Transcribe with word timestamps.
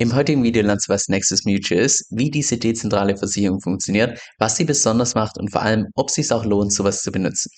Im 0.00 0.14
heutigen 0.14 0.44
Video 0.44 0.62
lernst 0.62 0.88
du, 0.88 0.92
was 0.92 1.08
Nexus 1.08 1.44
Mutual 1.44 1.80
ist, 1.80 2.06
wie 2.10 2.30
diese 2.30 2.56
dezentrale 2.56 3.16
Versicherung 3.16 3.60
funktioniert, 3.60 4.20
was 4.38 4.54
sie 4.54 4.64
besonders 4.64 5.16
macht 5.16 5.36
und 5.38 5.50
vor 5.50 5.62
allem, 5.62 5.88
ob 5.96 6.08
es 6.08 6.14
sich 6.14 6.30
auch 6.30 6.44
lohnt, 6.44 6.72
sowas 6.72 7.02
zu 7.02 7.10
benutzen. 7.10 7.50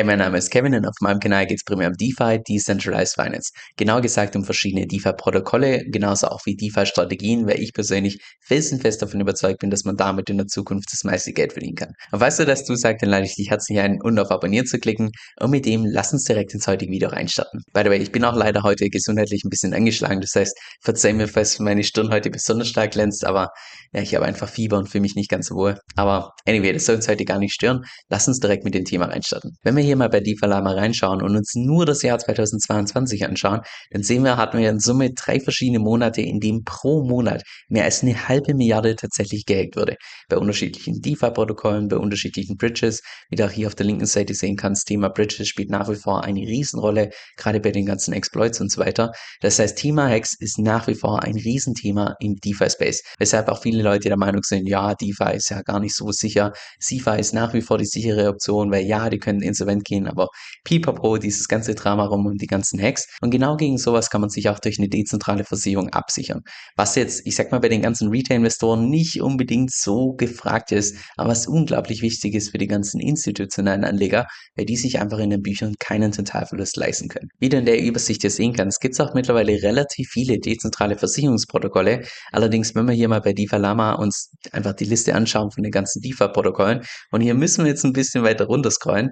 Hey, 0.00 0.06
mein 0.06 0.18
Name 0.18 0.38
ist 0.38 0.50
Kevin 0.50 0.74
und 0.74 0.86
auf 0.86 0.94
meinem 1.02 1.20
Kanal 1.20 1.46
geht 1.46 1.58
es 1.58 1.62
primär 1.62 1.88
um 1.88 1.92
DeFi, 1.92 2.42
Decentralized 2.48 3.16
Finance. 3.16 3.50
Genau 3.76 4.00
gesagt 4.00 4.34
um 4.34 4.46
verschiedene 4.46 4.86
DeFi-Protokolle, 4.86 5.84
genauso 5.90 6.28
auch 6.28 6.40
wie 6.46 6.56
DeFi-Strategien, 6.56 7.46
weil 7.46 7.60
ich 7.60 7.74
persönlich 7.74 8.18
felsenfest 8.40 9.02
davon 9.02 9.20
überzeugt 9.20 9.58
bin, 9.58 9.68
dass 9.68 9.84
man 9.84 9.96
damit 9.96 10.30
in 10.30 10.38
der 10.38 10.46
Zukunft 10.46 10.88
das 10.90 11.04
meiste 11.04 11.34
Geld 11.34 11.52
verdienen 11.52 11.74
kann. 11.74 11.92
Und 12.12 12.20
falls 12.20 12.38
du 12.38 12.46
das 12.46 12.64
zusagst, 12.64 13.02
dann 13.02 13.10
lade 13.10 13.26
ich 13.26 13.34
dich 13.34 13.50
herzlich 13.50 13.78
ein, 13.78 14.00
und 14.00 14.18
auf 14.18 14.30
Abonnieren 14.30 14.64
zu 14.64 14.78
klicken 14.78 15.10
und 15.38 15.50
mit 15.50 15.66
dem 15.66 15.84
lass 15.84 16.14
uns 16.14 16.24
direkt 16.24 16.54
ins 16.54 16.66
heutige 16.66 16.90
Video 16.90 17.10
reinstarten. 17.10 17.60
By 17.74 17.82
the 17.84 17.90
way, 17.90 17.98
ich 17.98 18.10
bin 18.10 18.24
auch 18.24 18.34
leider 18.34 18.62
heute 18.62 18.88
gesundheitlich 18.88 19.44
ein 19.44 19.50
bisschen 19.50 19.74
angeschlagen, 19.74 20.22
das 20.22 20.34
heißt, 20.34 20.58
verzeih 20.80 21.12
mir, 21.12 21.28
falls 21.28 21.58
meine 21.58 21.84
Stirn 21.84 22.10
heute 22.10 22.30
besonders 22.30 22.68
stark 22.68 22.92
glänzt, 22.92 23.26
aber 23.26 23.50
ja, 23.92 24.00
ich 24.00 24.14
habe 24.14 24.24
einfach 24.24 24.48
Fieber 24.48 24.78
und 24.78 24.88
fühle 24.88 25.02
mich 25.02 25.14
nicht 25.16 25.28
ganz 25.28 25.48
so 25.48 25.56
wohl. 25.56 25.78
Aber 25.96 26.32
anyway, 26.46 26.72
das 26.72 26.86
soll 26.86 26.96
uns 26.96 27.08
heute 27.08 27.26
gar 27.26 27.38
nicht 27.38 27.52
stören. 27.52 27.84
Lass 28.08 28.28
uns 28.28 28.38
direkt 28.38 28.64
mit 28.64 28.72
dem 28.72 28.84
Thema 28.84 29.06
reinstarten. 29.06 29.58
Wenn 29.62 29.76
wir 29.76 29.89
hier 29.90 29.96
mal 29.96 30.08
bei 30.08 30.20
DeFi-Lama 30.20 30.70
reinschauen 30.70 31.20
und 31.20 31.36
uns 31.36 31.56
nur 31.56 31.84
das 31.84 32.02
Jahr 32.02 32.16
2022 32.16 33.24
anschauen, 33.24 33.60
dann 33.90 34.04
sehen 34.04 34.22
wir, 34.22 34.36
hatten 34.36 34.58
wir 34.58 34.70
in 34.70 34.78
Summe 34.78 35.10
drei 35.12 35.40
verschiedene 35.40 35.80
Monate, 35.80 36.22
in 36.22 36.38
denen 36.38 36.62
pro 36.62 37.02
Monat 37.02 37.42
mehr 37.68 37.84
als 37.84 38.02
eine 38.02 38.28
halbe 38.28 38.54
Milliarde 38.54 38.94
tatsächlich 38.94 39.46
gehackt 39.46 39.76
wurde. 39.76 39.96
Bei 40.28 40.36
unterschiedlichen 40.36 41.00
DeFi-Protokollen, 41.00 41.88
bei 41.88 41.96
unterschiedlichen 41.96 42.56
Bridges. 42.56 43.02
Wie 43.30 43.36
du 43.36 43.44
auch 43.44 43.50
hier 43.50 43.66
auf 43.66 43.74
der 43.74 43.86
linken 43.86 44.06
Seite 44.06 44.32
sehen 44.34 44.56
kannst, 44.56 44.86
Thema 44.86 45.08
Bridges 45.08 45.48
spielt 45.48 45.70
nach 45.70 45.88
wie 45.88 45.96
vor 45.96 46.22
eine 46.22 46.40
Riesenrolle, 46.40 47.10
gerade 47.36 47.58
bei 47.58 47.72
den 47.72 47.86
ganzen 47.86 48.14
Exploits 48.14 48.60
und 48.60 48.70
so 48.70 48.80
weiter. 48.80 49.10
Das 49.40 49.58
heißt, 49.58 49.76
Thema 49.76 50.08
Hacks 50.08 50.36
ist 50.38 50.58
nach 50.60 50.86
wie 50.86 50.94
vor 50.94 51.24
ein 51.24 51.34
Riesenthema 51.34 52.14
im 52.20 52.36
DeFi-Space. 52.36 53.02
Weshalb 53.18 53.48
auch 53.48 53.60
viele 53.60 53.82
Leute 53.82 54.08
der 54.08 54.18
Meinung 54.18 54.42
sind, 54.44 54.68
ja, 54.68 54.94
DeFi 54.94 55.34
ist 55.34 55.50
ja 55.50 55.62
gar 55.62 55.80
nicht 55.80 55.96
so 55.96 56.12
sicher. 56.12 56.52
CeFi 56.80 57.18
ist 57.18 57.34
nach 57.34 57.54
wie 57.54 57.62
vor 57.62 57.78
die 57.78 57.86
sichere 57.86 58.28
Option, 58.28 58.70
weil 58.70 58.86
ja, 58.86 59.10
die 59.10 59.18
können 59.18 59.42
insolvent 59.70 59.84
gehen, 59.84 60.06
aber 60.06 60.28
pipapo, 60.64 61.18
dieses 61.18 61.48
ganze 61.48 61.74
Drama 61.74 62.04
rum 62.04 62.26
und 62.26 62.40
die 62.40 62.46
ganzen 62.46 62.80
Hacks. 62.80 63.06
Und 63.20 63.30
genau 63.30 63.56
gegen 63.56 63.78
sowas 63.78 64.10
kann 64.10 64.20
man 64.20 64.30
sich 64.30 64.48
auch 64.48 64.58
durch 64.58 64.78
eine 64.78 64.88
dezentrale 64.88 65.44
Versicherung 65.44 65.88
absichern. 65.90 66.40
Was 66.76 66.94
jetzt, 66.94 67.26
ich 67.26 67.36
sag 67.36 67.52
mal, 67.52 67.60
bei 67.60 67.68
den 67.68 67.82
ganzen 67.82 68.08
Retail-Investoren 68.08 68.88
nicht 68.88 69.20
unbedingt 69.20 69.72
so 69.72 70.12
gefragt 70.12 70.72
ist, 70.72 70.96
aber 71.16 71.30
was 71.30 71.46
unglaublich 71.46 72.02
wichtig 72.02 72.34
ist 72.34 72.50
für 72.50 72.58
die 72.58 72.66
ganzen 72.66 73.00
institutionellen 73.00 73.84
Anleger, 73.84 74.26
weil 74.56 74.66
die 74.66 74.76
sich 74.76 75.00
einfach 75.00 75.18
in 75.18 75.30
den 75.30 75.42
Büchern 75.42 75.74
keinen 75.78 76.12
Totalverlust 76.12 76.76
leisten 76.76 77.08
können. 77.08 77.28
Wie 77.38 77.48
du 77.48 77.58
in 77.58 77.66
der 77.66 77.80
Übersicht 77.82 78.22
hier 78.22 78.30
sehen 78.30 78.52
kannst, 78.52 78.80
gibt 78.80 78.94
es 78.94 79.00
auch 79.00 79.14
mittlerweile 79.14 79.62
relativ 79.62 80.08
viele 80.10 80.38
dezentrale 80.38 80.96
Versicherungsprotokolle. 80.96 82.02
Allerdings, 82.32 82.74
wenn 82.74 82.86
wir 82.86 82.94
hier 82.94 83.08
mal 83.08 83.20
bei 83.20 83.32
DeFi 83.32 83.56
Lama 83.56 83.94
uns 83.94 84.32
einfach 84.52 84.72
die 84.72 84.84
Liste 84.84 85.14
anschauen 85.14 85.50
von 85.50 85.62
den 85.62 85.72
ganzen 85.72 86.00
DeFi-Protokollen 86.02 86.82
und 87.10 87.20
hier 87.20 87.34
müssen 87.34 87.64
wir 87.64 87.70
jetzt 87.70 87.84
ein 87.84 87.92
bisschen 87.92 88.24
weiter 88.24 88.46
runter 88.46 88.70
scrollen, 88.70 89.10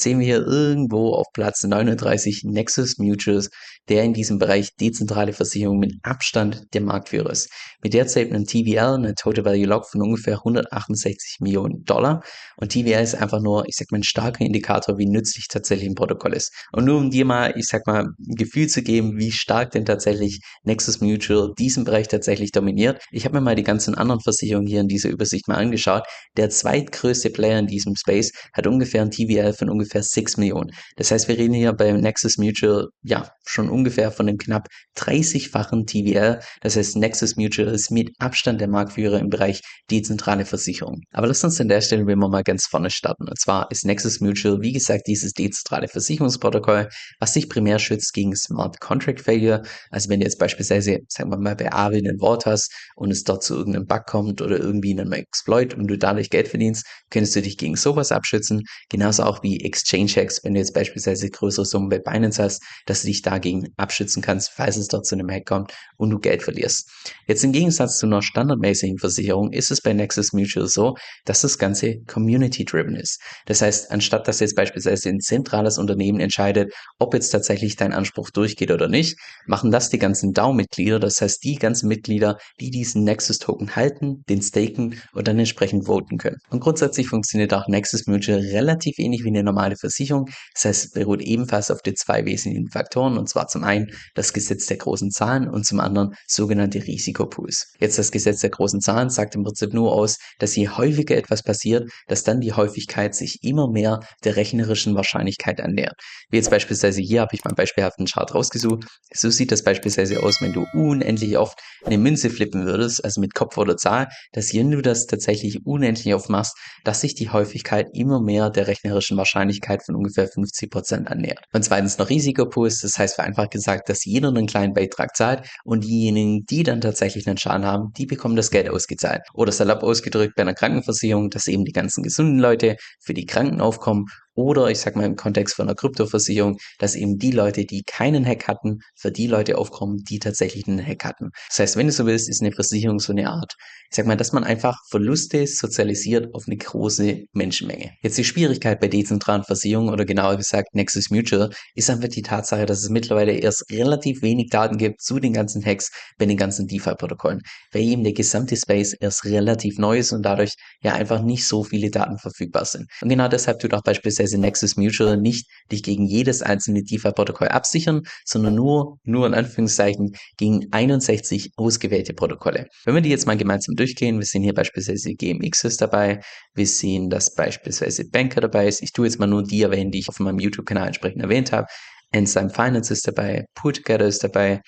dann 0.00 0.12
sehen 0.12 0.18
wir 0.20 0.26
hier 0.26 0.46
irgendwo 0.46 1.12
auf 1.12 1.26
Platz 1.34 1.62
39 1.62 2.44
Nexus 2.44 2.96
Mutuals, 2.98 3.50
der 3.88 4.04
in 4.04 4.14
diesem 4.14 4.38
Bereich 4.38 4.74
dezentrale 4.76 5.32
Versicherung 5.32 5.78
mit 5.78 5.94
Abstand 6.02 6.62
der 6.72 6.80
Marktführer 6.80 7.30
ist. 7.30 7.50
Mit 7.82 7.92
derzeit 7.92 8.30
einem 8.30 8.46
TVL, 8.46 8.94
eine 8.94 9.14
Total 9.14 9.44
Value 9.44 9.66
Lock 9.66 9.90
von 9.90 10.00
ungefähr 10.00 10.38
168 10.38 11.38
Millionen 11.40 11.84
Dollar. 11.84 12.22
Und 12.56 12.72
TVL 12.72 13.02
ist 13.02 13.14
einfach 13.14 13.40
nur, 13.40 13.66
ich 13.68 13.76
sag 13.76 13.90
mal, 13.90 13.98
ein 13.98 14.04
starker 14.04 14.44
Indikator, 14.44 14.96
wie 14.96 15.06
nützlich 15.06 15.48
tatsächlich 15.48 15.88
ein 15.88 15.94
Protokoll 15.94 16.34
ist. 16.34 16.52
Und 16.72 16.84
nur 16.84 16.98
um 16.98 17.10
dir 17.10 17.24
mal, 17.24 17.52
ich 17.56 17.66
sag 17.66 17.86
mal, 17.86 18.04
ein 18.04 18.34
Gefühl 18.36 18.68
zu 18.68 18.82
geben, 18.82 19.18
wie 19.18 19.32
stark 19.32 19.72
denn 19.72 19.84
tatsächlich 19.84 20.40
Nexus 20.62 21.00
Mutual 21.00 21.52
diesen 21.58 21.84
Bereich 21.84 22.08
tatsächlich 22.08 22.52
dominiert. 22.52 23.02
Ich 23.10 23.24
habe 23.24 23.34
mir 23.34 23.40
mal 23.40 23.56
die 23.56 23.64
ganzen 23.64 23.94
anderen 23.94 24.20
Versicherungen 24.20 24.68
hier 24.68 24.80
in 24.80 24.88
dieser 24.88 25.10
Übersicht 25.10 25.48
mal 25.48 25.56
angeschaut. 25.56 26.04
Der 26.36 26.48
zweitgrößte 26.48 27.30
Player 27.30 27.58
in 27.58 27.66
diesem 27.66 27.96
Space 27.96 28.32
hat 28.52 28.66
ungefähr 28.66 29.02
ein 29.02 29.10
TVL 29.10 29.52
von 29.52 29.68
ungefähr 29.68 29.89
6 29.92 30.36
Millionen. 30.36 30.70
Das 30.96 31.10
heißt, 31.10 31.28
wir 31.28 31.38
reden 31.38 31.54
hier 31.54 31.72
bei 31.72 31.90
Nexus 31.92 32.38
Mutual 32.38 32.88
ja 33.02 33.30
schon 33.44 33.68
ungefähr 33.68 34.10
von 34.12 34.26
dem 34.26 34.38
knapp 34.38 34.68
30-fachen 34.96 35.86
TVL. 35.86 36.40
Das 36.60 36.76
heißt, 36.76 36.96
Nexus 36.96 37.36
Mutual 37.36 37.68
ist 37.68 37.90
mit 37.90 38.10
Abstand 38.18 38.60
der 38.60 38.68
Marktführer 38.68 39.18
im 39.18 39.28
Bereich 39.28 39.60
dezentrale 39.90 40.44
Versicherung. 40.44 41.02
Aber 41.12 41.26
lass 41.26 41.42
uns 41.44 41.60
an 41.60 41.68
der 41.68 41.80
Stelle 41.80 42.06
wir 42.06 42.16
mal 42.16 42.42
ganz 42.42 42.66
vorne 42.66 42.90
starten. 42.90 43.28
Und 43.28 43.38
zwar 43.38 43.70
ist 43.70 43.84
Nexus 43.84 44.20
Mutual, 44.20 44.60
wie 44.60 44.72
gesagt, 44.72 45.06
dieses 45.06 45.32
dezentrale 45.32 45.88
Versicherungsprotokoll, 45.88 46.88
was 47.18 47.34
sich 47.34 47.48
primär 47.48 47.78
schützt 47.78 48.12
gegen 48.12 48.34
Smart 48.36 48.80
Contract 48.80 49.20
Failure. 49.20 49.62
Also 49.90 50.08
wenn 50.08 50.20
du 50.20 50.26
jetzt 50.26 50.38
beispielsweise, 50.38 50.98
sagen 51.08 51.30
wir 51.30 51.38
mal, 51.38 51.56
bei 51.56 51.72
Avid 51.72 52.06
ein 52.06 52.20
Wort 52.20 52.46
hast 52.46 52.72
und 52.96 53.10
es 53.10 53.24
dort 53.24 53.42
zu 53.42 53.56
irgendeinem 53.56 53.86
Bug 53.86 54.06
kommt 54.06 54.42
oder 54.42 54.58
irgendwie 54.58 54.90
in 54.92 55.00
einem 55.00 55.12
Exploit 55.12 55.74
und 55.74 55.86
du 55.88 55.96
dadurch 55.96 56.30
Geld 56.30 56.48
verdienst, 56.48 56.86
könntest 57.10 57.36
du 57.36 57.42
dich 57.42 57.56
gegen 57.56 57.76
sowas 57.76 58.12
abschützen. 58.12 58.62
Genauso 58.88 59.24
auch 59.24 59.42
wie 59.42 59.64
Exchange 59.80 60.12
Hacks, 60.16 60.42
wenn 60.44 60.54
du 60.54 60.60
jetzt 60.60 60.74
beispielsweise 60.74 61.28
größere 61.28 61.64
Summen 61.64 61.88
bei 61.88 61.98
Binance 61.98 62.42
hast, 62.42 62.62
dass 62.86 63.02
du 63.02 63.08
dich 63.08 63.22
dagegen 63.22 63.68
abschützen 63.76 64.22
kannst, 64.22 64.50
falls 64.50 64.76
es 64.76 64.88
dort 64.88 65.06
zu 65.06 65.14
einem 65.14 65.30
Hack 65.30 65.46
kommt 65.46 65.72
und 65.96 66.10
du 66.10 66.18
Geld 66.18 66.42
verlierst. 66.42 66.90
Jetzt 67.26 67.44
im 67.44 67.52
Gegensatz 67.52 67.98
zu 67.98 68.06
einer 68.06 68.22
standardmäßigen 68.22 68.98
Versicherung 68.98 69.52
ist 69.52 69.70
es 69.70 69.80
bei 69.80 69.92
Nexus 69.92 70.32
Mutual 70.32 70.68
so, 70.68 70.94
dass 71.24 71.40
das 71.42 71.58
Ganze 71.58 71.96
community-driven 72.06 72.94
ist. 72.96 73.20
Das 73.46 73.62
heißt, 73.62 73.90
anstatt 73.90 74.28
dass 74.28 74.40
jetzt 74.40 74.56
beispielsweise 74.56 75.08
ein 75.08 75.20
zentrales 75.20 75.78
Unternehmen 75.78 76.20
entscheidet, 76.20 76.72
ob 76.98 77.14
jetzt 77.14 77.30
tatsächlich 77.30 77.76
dein 77.76 77.92
Anspruch 77.92 78.30
durchgeht 78.30 78.70
oder 78.70 78.88
nicht, 78.88 79.18
machen 79.46 79.70
das 79.70 79.90
die 79.90 79.98
ganzen 79.98 80.32
DAO-Mitglieder, 80.32 80.98
das 80.98 81.20
heißt 81.20 81.42
die 81.44 81.56
ganzen 81.56 81.88
Mitglieder, 81.88 82.38
die 82.60 82.70
diesen 82.70 83.04
Nexus-Token 83.04 83.76
halten, 83.76 84.22
den 84.28 84.42
staken 84.42 85.00
und 85.12 85.28
dann 85.28 85.38
entsprechend 85.38 85.86
voten 85.86 86.18
können. 86.18 86.36
Und 86.50 86.60
grundsätzlich 86.60 87.08
funktioniert 87.08 87.54
auch 87.54 87.66
Nexus 87.68 88.06
Mutual 88.06 88.40
relativ 88.40 88.98
ähnlich 88.98 89.24
wie 89.24 89.28
eine 89.28 89.42
normale 89.42 89.69
Versicherung. 89.76 90.28
Das 90.54 90.64
heißt, 90.64 90.94
beruht 90.94 91.20
ebenfalls 91.20 91.70
auf 91.70 91.82
den 91.82 91.96
zwei 91.96 92.24
wesentlichen 92.24 92.70
Faktoren, 92.70 93.18
und 93.18 93.28
zwar 93.28 93.48
zum 93.48 93.64
einen 93.64 93.90
das 94.14 94.32
Gesetz 94.32 94.66
der 94.66 94.76
großen 94.76 95.10
Zahlen 95.10 95.48
und 95.48 95.66
zum 95.66 95.80
anderen 95.80 96.14
sogenannte 96.26 96.86
Risikopools. 96.86 97.72
Jetzt 97.80 97.98
das 97.98 98.12
Gesetz 98.12 98.40
der 98.40 98.50
großen 98.50 98.80
Zahlen 98.80 99.10
sagt 99.10 99.34
im 99.34 99.42
Prinzip 99.42 99.72
nur 99.72 99.92
aus, 99.92 100.18
dass 100.38 100.54
je 100.54 100.68
häufiger 100.68 101.16
etwas 101.16 101.42
passiert, 101.42 101.90
dass 102.06 102.22
dann 102.22 102.40
die 102.40 102.52
Häufigkeit 102.52 103.14
sich 103.14 103.38
immer 103.42 103.70
mehr 103.70 104.00
der 104.24 104.36
rechnerischen 104.36 104.94
Wahrscheinlichkeit 104.94 105.60
annähert. 105.60 105.94
Wie 106.30 106.36
jetzt 106.36 106.50
beispielsweise 106.50 107.00
hier 107.00 107.22
habe 107.22 107.34
ich 107.34 107.44
mal 107.44 107.54
beispielhaften 107.54 108.06
Chart 108.06 108.34
rausgesucht. 108.34 108.84
So 109.12 109.30
sieht 109.30 109.52
das 109.52 109.64
beispielsweise 109.64 110.22
aus, 110.22 110.40
wenn 110.40 110.52
du 110.52 110.64
unendlich 110.72 111.36
oft 111.36 111.58
eine 111.84 111.98
Münze 111.98 112.30
flippen 112.30 112.66
würdest, 112.66 113.04
also 113.04 113.20
mit 113.20 113.34
Kopf 113.34 113.58
oder 113.58 113.76
Zahl, 113.76 114.08
dass 114.32 114.52
wenn 114.70 114.70
du 114.70 114.82
das 114.82 115.06
tatsächlich 115.06 115.66
unendlich 115.66 116.14
oft 116.14 116.28
machst, 116.28 116.56
dass 116.84 117.00
sich 117.00 117.14
die 117.14 117.30
Häufigkeit 117.30 117.88
immer 117.94 118.20
mehr 118.20 118.50
der 118.50 118.66
rechnerischen 118.66 119.16
Wahrscheinlichkeit 119.16 119.59
von 119.84 119.96
ungefähr 119.96 120.28
50 120.28 120.70
Prozent 120.70 121.08
annähert. 121.08 121.44
Und 121.52 121.64
zweitens 121.64 121.98
noch 121.98 122.10
Risikopools, 122.10 122.80
das 122.80 122.98
heißt 122.98 123.14
vereinfacht 123.14 123.50
gesagt, 123.50 123.88
dass 123.88 124.04
jeder 124.04 124.28
einen 124.28 124.46
kleinen 124.46 124.74
Beitrag 124.74 125.16
zahlt 125.16 125.48
und 125.64 125.84
diejenigen, 125.84 126.44
die 126.46 126.62
dann 126.62 126.80
tatsächlich 126.80 127.26
einen 127.26 127.38
Schaden 127.38 127.66
haben, 127.66 127.92
die 127.96 128.06
bekommen 128.06 128.36
das 128.36 128.50
Geld 128.50 128.68
ausgezahlt. 128.68 129.22
Oder 129.34 129.52
salopp 129.52 129.82
ausgedrückt 129.82 130.34
bei 130.36 130.42
einer 130.42 130.54
Krankenversicherung, 130.54 131.30
dass 131.30 131.46
eben 131.46 131.64
die 131.64 131.72
ganzen 131.72 132.02
gesunden 132.02 132.38
Leute 132.38 132.76
für 133.00 133.14
die 133.14 133.26
Kranken 133.26 133.60
aufkommen 133.60 134.06
oder 134.40 134.70
ich 134.70 134.80
sag 134.80 134.96
mal 134.96 135.04
im 135.04 135.16
Kontext 135.16 135.54
von 135.54 135.68
einer 135.68 135.74
Kryptoversicherung, 135.74 136.58
dass 136.78 136.94
eben 136.94 137.18
die 137.18 137.30
Leute, 137.30 137.64
die 137.64 137.82
keinen 137.82 138.26
Hack 138.26 138.48
hatten, 138.48 138.80
für 138.96 139.12
die 139.12 139.26
Leute 139.26 139.58
aufkommen, 139.58 140.02
die 140.08 140.18
tatsächlich 140.18 140.66
einen 140.66 140.84
Hack 140.84 141.04
hatten. 141.04 141.30
Das 141.48 141.58
heißt, 141.58 141.76
wenn 141.76 141.86
du 141.86 141.92
so 141.92 142.06
willst, 142.06 142.28
ist 142.28 142.42
eine 142.42 142.52
Versicherung 142.52 142.98
so 142.98 143.12
eine 143.12 143.28
Art, 143.28 143.54
ich 143.90 143.96
sag 143.96 144.06
mal, 144.06 144.16
dass 144.16 144.32
man 144.32 144.44
einfach 144.44 144.78
Verluste 144.88 145.46
sozialisiert 145.46 146.32
auf 146.34 146.44
eine 146.46 146.56
große 146.56 147.24
Menschenmenge. 147.32 147.90
Jetzt 148.02 148.18
die 148.18 148.24
Schwierigkeit 148.24 148.80
bei 148.80 148.88
dezentralen 148.88 149.42
Versicherungen 149.42 149.92
oder 149.92 150.04
genauer 150.04 150.36
gesagt 150.36 150.74
Nexus 150.74 151.10
Mutual 151.10 151.50
ist 151.74 151.90
einfach 151.90 152.08
die 152.08 152.22
Tatsache, 152.22 152.66
dass 152.66 152.82
es 152.82 152.88
mittlerweile 152.88 153.32
erst 153.32 153.64
relativ 153.70 154.22
wenig 154.22 154.50
Daten 154.50 154.78
gibt 154.78 155.02
zu 155.02 155.18
den 155.18 155.32
ganzen 155.32 155.64
Hacks 155.64 155.90
bei 156.18 156.26
den 156.26 156.36
ganzen 156.36 156.68
DeFi-Protokollen, 156.68 157.42
weil 157.72 157.82
eben 157.82 158.04
der 158.04 158.12
gesamte 158.12 158.56
Space 158.56 158.94
erst 158.94 159.24
relativ 159.24 159.78
neu 159.78 159.98
ist 159.98 160.12
und 160.12 160.22
dadurch 160.22 160.54
ja 160.82 160.94
einfach 160.94 161.22
nicht 161.22 161.46
so 161.46 161.64
viele 161.64 161.90
Daten 161.90 162.18
verfügbar 162.18 162.64
sind. 162.64 162.86
Und 163.02 163.08
genau 163.08 163.26
deshalb 163.28 163.58
tut 163.58 163.74
auch 163.74 163.82
beispielsweise 163.82 164.29
beziehungsweise 164.30 164.38
Nexus 164.38 164.76
Mutual 164.76 165.16
nicht 165.16 165.48
dich 165.70 165.82
gegen 165.82 166.06
jedes 166.06 166.42
einzelne 166.42 166.82
DeFi-Protokoll 166.82 167.48
absichern, 167.48 168.02
sondern 168.24 168.54
nur, 168.54 168.98
nur 169.04 169.26
in 169.26 169.34
Anführungszeichen, 169.34 170.12
gegen 170.36 170.66
61 170.70 171.52
ausgewählte 171.56 172.14
Protokolle. 172.14 172.66
Wenn 172.84 172.94
wir 172.94 173.02
die 173.02 173.10
jetzt 173.10 173.26
mal 173.26 173.36
gemeinsam 173.36 173.74
durchgehen, 173.76 174.18
wir 174.18 174.26
sehen 174.26 174.42
hier 174.42 174.54
beispielsweise 174.54 175.14
GMX 175.14 175.64
ist 175.64 175.80
dabei, 175.80 176.20
wir 176.54 176.66
sehen, 176.66 177.10
dass 177.10 177.34
beispielsweise 177.34 178.04
Banker 178.08 178.40
dabei 178.40 178.68
ist. 178.68 178.82
Ich 178.82 178.92
tue 178.92 179.06
jetzt 179.06 179.18
mal 179.18 179.26
nur 179.26 179.42
die 179.42 179.62
erwähnen, 179.62 179.90
die 179.90 180.00
ich 180.00 180.08
auf 180.08 180.18
meinem 180.20 180.38
YouTube-Kanal 180.38 180.88
entsprechend 180.88 181.22
erwähnt 181.22 181.52
habe. 181.52 181.66
Enzyme 182.12 182.50
Finance 182.50 182.92
ist 182.92 183.06
dabei, 183.06 183.44
Pooltogether 183.54 184.06
ist 184.06 184.24
dabei, 184.24 184.60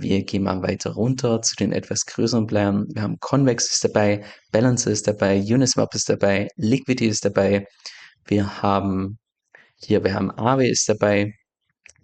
wir 0.00 0.22
gehen 0.24 0.44
mal 0.44 0.62
weiter 0.62 0.92
runter 0.92 1.42
zu 1.42 1.56
den 1.56 1.72
etwas 1.72 2.06
größeren 2.06 2.46
Playern. 2.46 2.86
Wir 2.94 3.02
haben 3.02 3.18
Convex 3.18 3.72
ist 3.72 3.84
dabei, 3.84 4.24
Balance 4.52 4.88
ist 4.88 5.08
dabei, 5.08 5.40
Uniswap 5.40 5.92
ist 5.92 6.08
dabei, 6.08 6.46
Liquidity 6.56 7.08
ist 7.08 7.24
dabei, 7.24 7.66
wir 8.28 8.62
haben 8.62 9.18
Hier, 9.80 10.02
wir 10.02 10.14
haben 10.14 10.30
Aave 10.32 10.66
ist 10.68 10.88
dabei, 10.88 11.34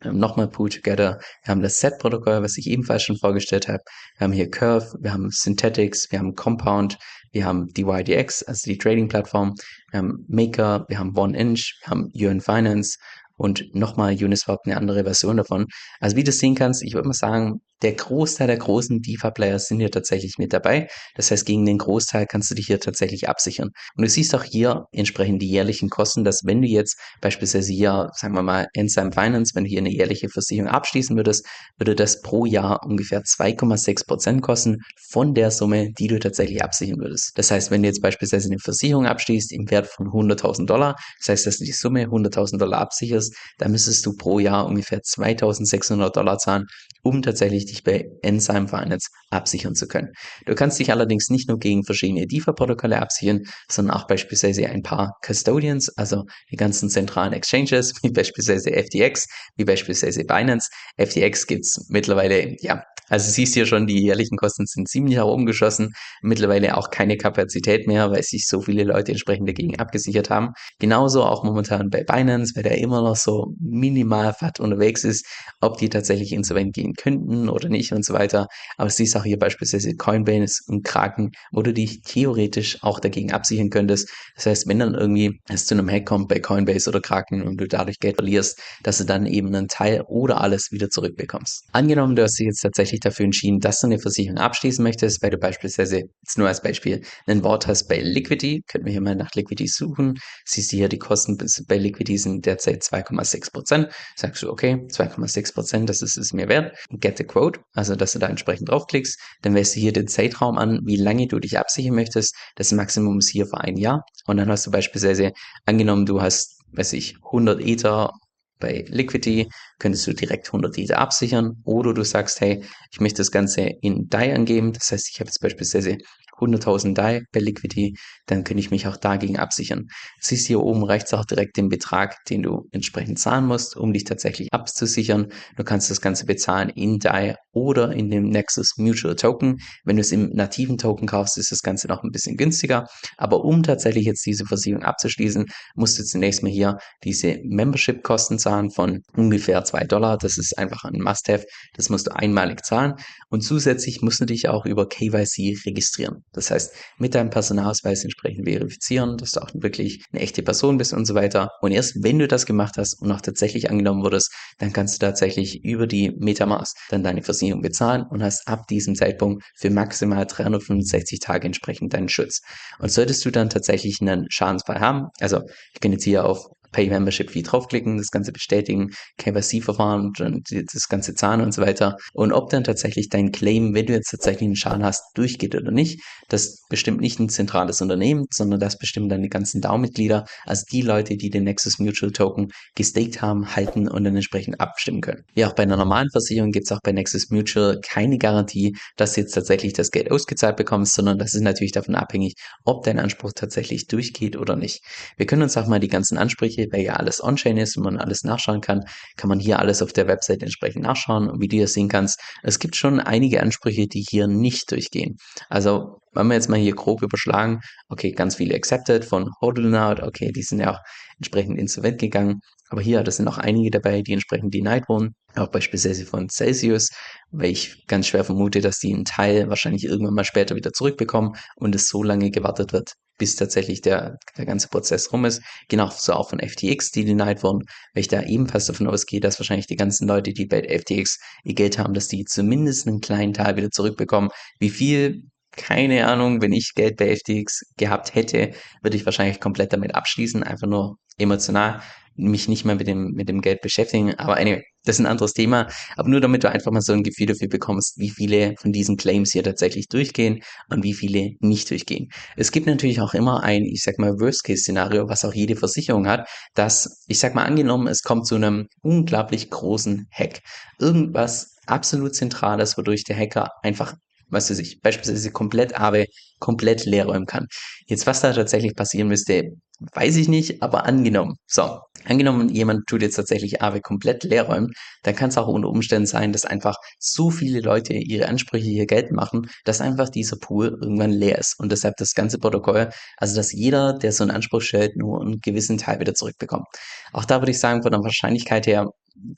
nochmal 0.04 0.48
Pool 0.48 0.68
Together, 0.68 1.18
wir 1.44 1.50
haben 1.50 1.62
das 1.62 1.80
Set-Protokoll, 1.80 2.42
was 2.42 2.56
ich 2.56 2.68
ebenfalls 2.68 3.02
schon 3.02 3.18
vorgestellt 3.18 3.66
habe. 3.66 3.82
Wir 4.16 4.24
haben 4.24 4.32
hier 4.32 4.48
Curve, 4.48 4.96
wir 5.00 5.12
haben 5.12 5.30
Synthetics, 5.30 6.10
wir 6.12 6.20
haben 6.20 6.34
Compound, 6.36 6.98
wir 7.32 7.44
haben 7.44 7.66
DYDX, 7.68 8.44
also 8.44 8.70
die 8.70 8.78
Trading-Plattform, 8.78 9.54
wir 9.90 9.98
haben 9.98 10.24
Maker, 10.28 10.84
wir 10.88 10.98
haben 10.98 11.16
OneInch, 11.16 11.80
wir 11.82 11.90
haben 11.90 12.12
UN 12.14 12.40
Finance 12.40 12.96
und 13.36 13.74
nochmal 13.74 14.12
Uniswap 14.12 14.60
eine 14.64 14.76
andere 14.76 15.02
Version 15.02 15.38
davon. 15.38 15.66
Also 15.98 16.16
wie 16.16 16.24
du 16.24 16.30
sehen 16.30 16.54
kannst, 16.54 16.84
ich 16.84 16.94
würde 16.94 17.08
mal 17.08 17.14
sagen, 17.14 17.60
der 17.84 17.92
Großteil 17.92 18.46
der 18.46 18.56
großen 18.56 19.02
DeFi-Player 19.02 19.58
sind 19.58 19.78
hier 19.78 19.90
tatsächlich 19.90 20.38
mit 20.38 20.52
dabei. 20.54 20.88
Das 21.16 21.30
heißt, 21.30 21.44
gegen 21.44 21.66
den 21.66 21.78
Großteil 21.78 22.26
kannst 22.26 22.50
du 22.50 22.54
dich 22.54 22.66
hier 22.66 22.80
tatsächlich 22.80 23.28
absichern. 23.28 23.68
Und 23.96 24.02
du 24.02 24.08
siehst 24.08 24.34
auch 24.34 24.42
hier 24.42 24.86
entsprechend 24.90 25.42
die 25.42 25.50
jährlichen 25.50 25.90
Kosten, 25.90 26.24
dass 26.24 26.40
wenn 26.44 26.62
du 26.62 26.68
jetzt 26.68 26.98
beispielsweise 27.20 27.72
hier, 27.72 28.08
sagen 28.14 28.34
wir 28.34 28.42
mal, 28.42 28.68
Enzyme 28.72 29.12
Finance, 29.12 29.54
wenn 29.54 29.64
du 29.64 29.70
hier 29.70 29.80
eine 29.80 29.92
jährliche 29.92 30.30
Versicherung 30.30 30.70
abschließen 30.70 31.14
würdest, 31.14 31.46
würde 31.76 31.94
das 31.94 32.22
pro 32.22 32.46
Jahr 32.46 32.80
ungefähr 32.86 33.20
2,6 33.20 34.06
Prozent 34.06 34.42
kosten 34.42 34.78
von 35.10 35.34
der 35.34 35.50
Summe, 35.50 35.90
die 35.98 36.06
du 36.06 36.18
tatsächlich 36.18 36.64
absichern 36.64 36.98
würdest. 36.98 37.32
Das 37.34 37.50
heißt, 37.50 37.70
wenn 37.70 37.82
du 37.82 37.88
jetzt 37.88 38.00
beispielsweise 38.00 38.48
eine 38.48 38.58
Versicherung 38.58 39.06
abschließt 39.06 39.52
im 39.52 39.70
Wert 39.70 39.88
von 39.88 40.06
100.000 40.06 40.64
Dollar, 40.64 40.96
das 41.20 41.28
heißt, 41.28 41.46
dass 41.46 41.58
du 41.58 41.64
die 41.64 41.72
Summe 41.72 42.06
100.000 42.06 42.56
Dollar 42.56 42.80
absicherst, 42.80 43.36
dann 43.58 43.72
müsstest 43.72 44.06
du 44.06 44.16
pro 44.16 44.38
Jahr 44.38 44.64
ungefähr 44.66 45.00
2.600 45.00 46.10
Dollar 46.10 46.38
zahlen, 46.38 46.64
um 47.02 47.20
tatsächlich 47.20 47.73
dich 47.74 47.84
bei 47.84 48.08
Enzyme 48.22 48.68
Finance 48.68 49.08
absichern 49.30 49.74
zu 49.74 49.86
können. 49.86 50.08
Du 50.46 50.54
kannst 50.54 50.78
dich 50.78 50.90
allerdings 50.90 51.28
nicht 51.28 51.48
nur 51.48 51.58
gegen 51.58 51.84
verschiedene 51.84 52.26
DeFi-Protokolle 52.26 53.00
absichern, 53.00 53.42
sondern 53.70 53.96
auch 53.96 54.06
beispielsweise 54.06 54.68
ein 54.68 54.82
paar 54.82 55.18
Custodians, 55.24 55.90
also 55.96 56.24
die 56.50 56.56
ganzen 56.56 56.88
zentralen 56.88 57.32
Exchanges, 57.32 57.94
wie 58.02 58.10
beispielsweise 58.10 58.70
FTX, 58.70 59.26
wie 59.56 59.64
beispielsweise 59.64 60.24
Binance. 60.24 60.70
FTX 60.96 61.46
gibt's 61.46 61.86
mittlerweile, 61.88 62.56
ja, 62.60 62.84
also 63.08 63.30
siehst 63.30 63.54
hier 63.54 63.66
schon, 63.66 63.86
die 63.86 64.02
jährlichen 64.02 64.36
Kosten 64.36 64.66
sind 64.66 64.88
ziemlich 64.88 65.16
herumgeschossen. 65.16 65.92
Mittlerweile 66.22 66.76
auch 66.76 66.90
keine 66.90 67.16
Kapazität 67.18 67.86
mehr, 67.86 68.10
weil 68.10 68.22
sich 68.22 68.48
so 68.48 68.62
viele 68.62 68.84
Leute 68.84 69.12
entsprechend 69.12 69.48
dagegen 69.48 69.78
abgesichert 69.78 70.30
haben. 70.30 70.52
Genauso 70.78 71.22
auch 71.22 71.44
momentan 71.44 71.90
bei 71.90 72.02
Binance, 72.02 72.54
weil 72.56 72.62
der 72.62 72.78
immer 72.78 73.02
noch 73.02 73.16
so 73.16 73.54
minimal 73.60 74.32
fat 74.32 74.58
unterwegs 74.58 75.04
ist, 75.04 75.26
ob 75.60 75.76
die 75.76 75.90
tatsächlich 75.90 76.32
insolvent 76.32 76.74
gehen 76.74 76.94
könnten 76.94 77.48
oder 77.54 77.68
nicht 77.68 77.92
und 77.92 78.04
so 78.04 78.12
weiter. 78.14 78.46
Aber 78.76 78.90
siehst 78.90 79.16
auch 79.16 79.24
hier 79.24 79.38
beispielsweise 79.38 79.94
Coinbase 79.94 80.62
und 80.66 80.84
Kraken, 80.84 81.30
wo 81.52 81.62
du 81.62 81.72
dich 81.72 82.02
theoretisch 82.02 82.82
auch 82.82 83.00
dagegen 83.00 83.32
absichern 83.32 83.70
könntest. 83.70 84.10
Das 84.36 84.46
heißt, 84.46 84.68
wenn 84.68 84.78
dann 84.78 84.94
irgendwie 84.94 85.40
es 85.48 85.66
zu 85.66 85.74
einem 85.74 85.88
Hack 85.88 86.06
kommt 86.06 86.28
bei 86.28 86.40
Coinbase 86.40 86.88
oder 86.88 87.00
Kraken 87.00 87.42
und 87.42 87.60
du 87.60 87.66
dadurch 87.66 87.98
Geld 87.98 88.16
verlierst, 88.16 88.60
dass 88.82 88.98
du 88.98 89.04
dann 89.04 89.26
eben 89.26 89.54
einen 89.54 89.68
Teil 89.68 90.02
oder 90.08 90.40
alles 90.40 90.70
wieder 90.70 90.88
zurückbekommst. 90.88 91.64
Angenommen, 91.72 92.16
du 92.16 92.22
hast 92.22 92.38
dich 92.38 92.46
jetzt 92.46 92.60
tatsächlich 92.60 93.00
dafür 93.00 93.24
entschieden, 93.24 93.60
dass 93.60 93.80
du 93.80 93.86
eine 93.86 93.98
Versicherung 93.98 94.38
abschließen 94.38 94.82
möchtest, 94.82 95.22
weil 95.22 95.30
du 95.30 95.38
beispielsweise, 95.38 95.98
jetzt 95.98 96.38
nur 96.38 96.48
als 96.48 96.62
Beispiel, 96.62 97.02
ein 97.26 97.42
Wort 97.44 97.66
hast 97.66 97.88
bei 97.88 98.00
Liquidity, 98.00 98.62
können 98.66 98.84
wir 98.84 98.92
hier 98.92 99.00
mal 99.00 99.14
nach 99.14 99.30
Liquidity 99.34 99.68
suchen, 99.68 100.14
siehst 100.44 100.72
du 100.72 100.76
hier 100.76 100.88
die 100.88 100.98
Kosten 100.98 101.36
bei 101.68 101.76
Liquidity 101.76 102.18
sind 102.18 102.46
derzeit 102.46 102.82
2,6 102.82 103.52
Prozent, 103.52 103.88
sagst 104.16 104.42
du, 104.42 104.50
okay, 104.50 104.86
2,6 104.88 105.54
Prozent, 105.54 105.88
das 105.88 106.02
ist 106.02 106.16
es 106.16 106.32
mir 106.32 106.48
wert, 106.48 106.76
get 106.90 107.18
the 107.18 107.24
quote, 107.24 107.43
also 107.74 107.96
dass 107.96 108.12
du 108.12 108.18
da 108.18 108.28
entsprechend 108.28 108.68
draufklickst, 108.68 109.18
dann 109.42 109.54
wählst 109.54 109.76
du 109.76 109.80
hier 109.80 109.92
den 109.92 110.08
Zeitraum 110.08 110.58
an, 110.58 110.80
wie 110.84 110.96
lange 110.96 111.26
du 111.26 111.38
dich 111.38 111.58
absichern 111.58 111.94
möchtest, 111.94 112.34
das 112.56 112.72
Maximum 112.72 113.18
ist 113.18 113.30
hier 113.30 113.46
für 113.46 113.60
ein 113.60 113.76
Jahr. 113.76 114.04
Und 114.26 114.36
dann 114.38 114.48
hast 114.48 114.66
du 114.66 114.70
beispielsweise, 114.70 115.32
angenommen, 115.66 116.06
du 116.06 116.20
hast 116.20 116.54
weiß 116.76 116.92
ich, 116.94 117.16
100 117.24 117.60
Ether 117.60 118.12
bei 118.60 118.84
Liquidity 118.88 119.48
könntest 119.78 120.06
du 120.06 120.12
direkt 120.12 120.46
100 120.48 120.78
Ether 120.78 120.98
absichern. 120.98 121.60
Oder 121.64 121.92
du 121.92 122.04
sagst, 122.04 122.40
hey, 122.40 122.64
ich 122.90 123.00
möchte 123.00 123.18
das 123.18 123.30
Ganze 123.30 123.62
in 123.80 124.08
DAI 124.08 124.34
angeben. 124.34 124.72
Das 124.72 124.90
heißt, 124.92 125.08
ich 125.10 125.20
habe 125.20 125.28
jetzt 125.28 125.40
beispielsweise 125.40 125.98
100.000 126.38 126.94
DAI 126.94 127.22
bei 127.32 127.40
Liquidity, 127.40 127.96
dann 128.26 128.44
könnte 128.44 128.60
ich 128.60 128.70
mich 128.70 128.86
auch 128.86 128.96
dagegen 128.96 129.38
absichern. 129.38 129.86
Siehst 130.20 130.46
hier 130.46 130.60
oben 130.60 130.84
rechts 130.84 131.14
auch 131.14 131.24
direkt 131.24 131.56
den 131.56 131.68
Betrag, 131.68 132.16
den 132.28 132.42
du 132.42 132.68
entsprechend 132.72 133.18
zahlen 133.18 133.46
musst, 133.46 133.76
um 133.76 133.92
dich 133.92 134.04
tatsächlich 134.04 134.52
abzusichern. 134.52 135.28
Du 135.56 135.64
kannst 135.64 135.90
das 135.90 136.00
Ganze 136.00 136.26
bezahlen 136.26 136.70
in 136.70 136.98
DAI 136.98 137.36
oder 137.52 137.92
in 137.92 138.10
dem 138.10 138.28
Nexus 138.28 138.76
Mutual 138.76 139.16
Token. 139.16 139.58
Wenn 139.84 139.96
du 139.96 140.00
es 140.00 140.12
im 140.12 140.30
nativen 140.30 140.78
Token 140.78 141.06
kaufst, 141.06 141.38
ist 141.38 141.52
das 141.52 141.62
Ganze 141.62 141.88
noch 141.88 142.02
ein 142.02 142.10
bisschen 142.10 142.36
günstiger. 142.36 142.86
Aber 143.16 143.44
um 143.44 143.62
tatsächlich 143.62 144.04
jetzt 144.04 144.26
diese 144.26 144.44
Versicherung 144.44 144.82
abzuschließen, 144.82 145.46
musst 145.74 145.98
du 145.98 146.04
zunächst 146.04 146.42
mal 146.42 146.50
hier 146.50 146.78
diese 147.04 147.38
Membership-Kosten 147.44 148.38
zahlen 148.38 148.70
von 148.70 149.02
ungefähr 149.16 149.64
2 149.64 149.84
Dollar. 149.84 150.18
Das 150.18 150.38
ist 150.38 150.58
einfach 150.58 150.84
ein 150.84 151.00
Must-Have. 151.00 151.44
Das 151.74 151.88
musst 151.88 152.06
du 152.06 152.16
einmalig 152.16 152.64
zahlen. 152.64 152.94
Und 153.28 153.42
zusätzlich 153.42 154.02
musst 154.02 154.20
du 154.20 154.24
dich 154.24 154.48
auch 154.48 154.66
über 154.66 154.88
KYC 154.88 155.56
registrieren. 155.64 156.23
Das 156.34 156.50
heißt, 156.50 156.74
mit 156.98 157.14
deinem 157.14 157.30
Personalausweis 157.30 158.04
entsprechend 158.04 158.46
verifizieren, 158.46 159.16
dass 159.16 159.32
du 159.32 159.40
auch 159.40 159.50
wirklich 159.54 160.04
eine 160.12 160.22
echte 160.22 160.42
Person 160.42 160.78
bist 160.78 160.92
und 160.92 161.06
so 161.06 161.14
weiter. 161.14 161.50
Und 161.60 161.72
erst 161.72 162.02
wenn 162.02 162.18
du 162.18 162.28
das 162.28 162.46
gemacht 162.46 162.74
hast 162.76 163.00
und 163.00 163.10
auch 163.10 163.20
tatsächlich 163.20 163.70
angenommen 163.70 164.02
wurdest, 164.02 164.32
dann 164.58 164.72
kannst 164.72 165.00
du 165.00 165.06
tatsächlich 165.06 165.64
über 165.64 165.86
die 165.86 166.12
Metamask 166.18 166.76
dann 166.90 167.02
deine 167.02 167.22
Versicherung 167.22 167.62
bezahlen 167.62 168.04
und 168.08 168.22
hast 168.22 168.46
ab 168.46 168.66
diesem 168.68 168.94
Zeitpunkt 168.94 169.44
für 169.56 169.70
maximal 169.70 170.26
365 170.26 171.20
Tage 171.20 171.46
entsprechend 171.46 171.94
deinen 171.94 172.08
Schutz. 172.08 172.40
Und 172.78 172.90
solltest 172.90 173.24
du 173.24 173.30
dann 173.30 173.50
tatsächlich 173.50 174.00
einen 174.00 174.26
Schadensfall 174.30 174.80
haben, 174.80 175.08
also 175.20 175.40
ich 175.72 175.80
bin 175.80 175.92
jetzt 175.92 176.04
hier 176.04 176.24
auf 176.24 176.48
Pay 176.74 176.90
Membership 176.90 177.30
Fee 177.30 177.42
draufklicken, 177.42 177.96
das 177.96 178.10
Ganze 178.10 178.32
bestätigen, 178.32 178.90
KYC-Verfahren 179.18 180.12
und 180.20 180.44
das 180.50 180.88
ganze 180.88 181.14
Zahlen 181.14 181.40
und 181.40 181.54
so 181.54 181.62
weiter. 181.62 181.96
Und 182.12 182.32
ob 182.32 182.50
dann 182.50 182.64
tatsächlich 182.64 183.08
dein 183.08 183.30
Claim, 183.32 183.74
wenn 183.74 183.86
du 183.86 183.92
jetzt 183.92 184.10
tatsächlich 184.10 184.46
einen 184.46 184.56
Schaden 184.56 184.84
hast, 184.84 185.02
durchgeht 185.14 185.54
oder 185.54 185.70
nicht, 185.70 186.02
das 186.28 186.64
bestimmt 186.68 187.00
nicht 187.00 187.20
ein 187.20 187.28
zentrales 187.28 187.80
Unternehmen, 187.80 188.26
sondern 188.32 188.58
das 188.58 188.76
bestimmen 188.76 189.08
dann 189.08 189.22
die 189.22 189.28
ganzen 189.28 189.60
DAO-Mitglieder, 189.60 190.24
also 190.44 190.64
die 190.72 190.82
Leute, 190.82 191.16
die 191.16 191.30
den 191.30 191.44
Nexus 191.44 191.78
Mutual 191.78 192.10
Token 192.10 192.48
gestaked 192.74 193.22
haben, 193.22 193.54
halten 193.54 193.88
und 193.88 194.04
dann 194.04 194.16
entsprechend 194.16 194.60
abstimmen 194.60 195.00
können. 195.00 195.22
Wie 195.34 195.44
auch 195.44 195.54
bei 195.54 195.62
einer 195.62 195.76
normalen 195.76 196.10
Versicherung 196.10 196.50
gibt 196.50 196.66
es 196.66 196.72
auch 196.72 196.80
bei 196.82 196.92
Nexus 196.92 197.30
Mutual 197.30 197.80
keine 197.80 198.18
Garantie, 198.18 198.76
dass 198.96 199.14
du 199.14 199.20
jetzt 199.20 199.32
tatsächlich 199.32 199.74
das 199.74 199.92
Geld 199.92 200.10
ausgezahlt 200.10 200.56
bekommst, 200.56 200.94
sondern 200.94 201.18
das 201.18 201.34
ist 201.34 201.42
natürlich 201.42 201.72
davon 201.72 201.94
abhängig, 201.94 202.34
ob 202.64 202.82
dein 202.84 202.98
Anspruch 202.98 203.32
tatsächlich 203.34 203.86
durchgeht 203.86 204.36
oder 204.36 204.56
nicht. 204.56 204.82
Wir 205.16 205.26
können 205.26 205.42
uns 205.42 205.56
auch 205.56 205.68
mal 205.68 205.78
die 205.78 205.88
ganzen 205.88 206.18
Ansprüche 206.18 206.63
weil 206.72 206.82
ja 206.82 206.94
alles 206.94 207.22
on-chain 207.22 207.56
ist 207.56 207.76
und 207.76 207.84
man 207.84 207.98
alles 207.98 208.24
nachschauen 208.24 208.60
kann, 208.60 208.84
kann 209.16 209.28
man 209.28 209.40
hier 209.40 209.58
alles 209.58 209.82
auf 209.82 209.92
der 209.92 210.08
Website 210.08 210.42
entsprechend 210.42 210.82
nachschauen. 210.82 211.28
Und 211.28 211.40
wie 211.40 211.48
du 211.48 211.56
hier 211.56 211.68
sehen 211.68 211.88
kannst, 211.88 212.20
es 212.42 212.58
gibt 212.58 212.76
schon 212.76 213.00
einige 213.00 213.42
Ansprüche, 213.42 213.86
die 213.86 214.04
hier 214.08 214.26
nicht 214.26 214.70
durchgehen. 214.70 215.16
Also 215.48 215.98
wenn 216.12 216.28
wir 216.28 216.34
jetzt 216.34 216.48
mal 216.48 216.58
hier 216.58 216.74
grob 216.74 217.02
überschlagen, 217.02 217.60
okay, 217.88 218.12
ganz 218.12 218.36
viele 218.36 218.54
accepted 218.54 219.04
von 219.04 219.30
Hodlnaut, 219.40 220.00
okay, 220.00 220.30
die 220.32 220.42
sind 220.42 220.60
ja 220.60 220.72
auch 220.72 220.78
entsprechend 221.18 221.58
insolvent 221.58 222.00
gegangen. 222.00 222.40
Aber 222.68 222.80
hier, 222.80 223.02
das 223.02 223.16
sind 223.16 223.28
auch 223.28 223.38
einige 223.38 223.70
dabei, 223.70 224.02
die 224.02 224.12
entsprechend 224.12 224.52
denied 224.54 224.88
wurden. 224.88 225.14
Auch 225.36 225.48
beispielsweise 225.48 226.06
von 226.06 226.28
Celsius, 226.28 226.90
weil 227.30 227.50
ich 227.50 227.86
ganz 227.86 228.06
schwer 228.06 228.24
vermute, 228.24 228.60
dass 228.60 228.78
die 228.78 228.92
einen 228.92 229.04
Teil 229.04 229.48
wahrscheinlich 229.48 229.84
irgendwann 229.84 230.14
mal 230.14 230.24
später 230.24 230.56
wieder 230.56 230.72
zurückbekommen 230.72 231.32
und 231.56 231.74
es 231.74 231.88
so 231.88 232.02
lange 232.02 232.30
gewartet 232.30 232.72
wird, 232.72 232.94
bis 233.18 233.36
tatsächlich 233.36 233.80
der, 233.80 234.16
der 234.36 234.46
ganze 234.46 234.68
Prozess 234.68 235.12
rum 235.12 235.24
ist. 235.24 235.42
Genauso 235.68 236.12
auch 236.14 236.30
von 236.30 236.40
FTX, 236.40 236.90
die 236.90 237.04
denied 237.04 237.42
wurden, 237.42 237.64
weil 237.94 238.00
ich 238.00 238.08
da 238.08 238.22
ebenfalls 238.22 238.66
davon 238.66 238.86
ausgehe, 238.86 239.20
dass 239.20 239.38
wahrscheinlich 239.38 239.66
die 239.66 239.76
ganzen 239.76 240.08
Leute, 240.08 240.32
die 240.32 240.46
bei 240.46 240.62
FTX 240.62 241.18
ihr 241.44 241.54
Geld 241.54 241.78
haben, 241.78 241.94
dass 241.94 242.08
die 242.08 242.24
zumindest 242.24 242.86
einen 242.86 243.00
kleinen 243.00 243.34
Teil 243.34 243.56
wieder 243.56 243.70
zurückbekommen. 243.70 244.30
Wie 244.58 244.70
viel 244.70 245.24
keine 245.56 246.06
Ahnung, 246.06 246.42
wenn 246.42 246.52
ich 246.52 246.72
Geld 246.74 246.96
bei 246.96 247.14
FTX 247.14 247.62
gehabt 247.76 248.14
hätte, 248.14 248.52
würde 248.82 248.96
ich 248.96 249.04
wahrscheinlich 249.04 249.40
komplett 249.40 249.72
damit 249.72 249.94
abschließen, 249.94 250.42
einfach 250.42 250.66
nur 250.66 250.96
emotional 251.18 251.80
mich 252.16 252.48
nicht 252.48 252.64
mehr 252.64 252.76
mit 252.76 252.86
dem, 252.86 253.12
mit 253.12 253.28
dem 253.28 253.40
Geld 253.40 253.60
beschäftigen. 253.60 254.14
Aber 254.14 254.36
anyway, 254.36 254.62
das 254.84 254.96
ist 254.96 255.00
ein 255.00 255.06
anderes 255.06 255.32
Thema. 255.32 255.68
Aber 255.96 256.08
nur 256.08 256.20
damit 256.20 256.44
du 256.44 256.50
einfach 256.50 256.70
mal 256.70 256.80
so 256.80 256.92
ein 256.92 257.02
Gefühl 257.02 257.26
dafür 257.26 257.48
bekommst, 257.48 257.98
wie 257.98 258.10
viele 258.10 258.54
von 258.58 258.72
diesen 258.72 258.96
Claims 258.96 259.32
hier 259.32 259.42
tatsächlich 259.42 259.88
durchgehen 259.88 260.40
und 260.68 260.84
wie 260.84 260.94
viele 260.94 261.30
nicht 261.40 261.70
durchgehen. 261.70 262.08
Es 262.36 262.52
gibt 262.52 262.66
natürlich 262.66 263.00
auch 263.00 263.14
immer 263.14 263.42
ein, 263.42 263.64
ich 263.64 263.82
sag 263.82 263.98
mal, 263.98 264.12
Worst-Case-Szenario, 264.20 265.08
was 265.08 265.24
auch 265.24 265.34
jede 265.34 265.56
Versicherung 265.56 266.06
hat, 266.06 266.28
dass, 266.54 267.04
ich 267.08 267.18
sag 267.18 267.34
mal, 267.34 267.44
angenommen, 267.44 267.88
es 267.88 268.02
kommt 268.02 268.26
zu 268.26 268.36
einem 268.36 268.68
unglaublich 268.82 269.50
großen 269.50 270.06
Hack. 270.12 270.40
Irgendwas 270.78 271.56
absolut 271.66 272.14
Zentrales, 272.14 272.76
wodurch 272.78 273.04
der 273.04 273.16
Hacker 273.16 273.48
einfach 273.62 273.94
was 274.28 274.50
weiß 274.50 274.58
ich, 274.58 274.80
beispielsweise 274.80 275.30
komplett 275.30 275.78
Aave 275.78 276.06
komplett 276.38 276.84
leer 276.84 277.06
räumen 277.06 277.26
kann. 277.26 277.46
Jetzt, 277.86 278.06
was 278.06 278.20
da 278.20 278.32
tatsächlich 278.32 278.74
passieren 278.74 279.08
müsste, 279.08 279.52
Weiß 279.92 280.16
ich 280.16 280.28
nicht, 280.28 280.62
aber 280.62 280.84
angenommen. 280.86 281.34
So, 281.48 281.80
angenommen, 282.04 282.48
jemand 282.48 282.86
tut 282.86 283.02
jetzt 283.02 283.16
tatsächlich 283.16 283.60
Aave 283.60 283.80
komplett 283.80 284.22
leer 284.22 284.44
räumen, 284.44 284.70
dann 285.02 285.16
kann 285.16 285.30
es 285.30 285.36
auch 285.36 285.48
unter 285.48 285.68
Umständen 285.68 286.06
sein, 286.06 286.32
dass 286.32 286.44
einfach 286.44 286.76
so 287.00 287.30
viele 287.30 287.60
Leute 287.60 287.92
ihre 287.92 288.28
Ansprüche 288.28 288.68
hier 288.68 288.86
geltend 288.86 289.16
machen, 289.16 289.50
dass 289.64 289.80
einfach 289.80 290.10
dieser 290.10 290.36
Pool 290.36 290.78
irgendwann 290.80 291.10
leer 291.10 291.38
ist 291.38 291.58
und 291.58 291.72
deshalb 291.72 291.96
das 291.96 292.14
ganze 292.14 292.38
Protokoll, 292.38 292.90
also 293.16 293.34
dass 293.34 293.52
jeder, 293.52 293.98
der 293.98 294.12
so 294.12 294.22
einen 294.22 294.30
Anspruch 294.30 294.60
stellt, 294.62 294.96
nur 294.96 295.20
einen 295.20 295.40
gewissen 295.40 295.76
Teil 295.76 295.98
wieder 295.98 296.14
zurückbekommt. 296.14 296.66
Auch 297.12 297.24
da 297.24 297.40
würde 297.40 297.50
ich 297.50 297.58
sagen, 297.58 297.82
von 297.82 297.90
der 297.90 298.02
Wahrscheinlichkeit 298.02 298.68
her 298.68 298.90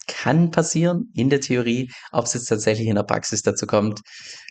kann 0.07 0.50
passieren 0.50 1.11
in 1.14 1.31
der 1.31 1.40
Theorie. 1.40 1.90
Ob 2.12 2.25
es 2.26 2.35
jetzt 2.35 2.47
tatsächlich 2.47 2.88
in 2.88 2.95
der 2.95 3.02
Praxis 3.02 3.43
dazu 3.43 3.66
kommt, 3.66 4.00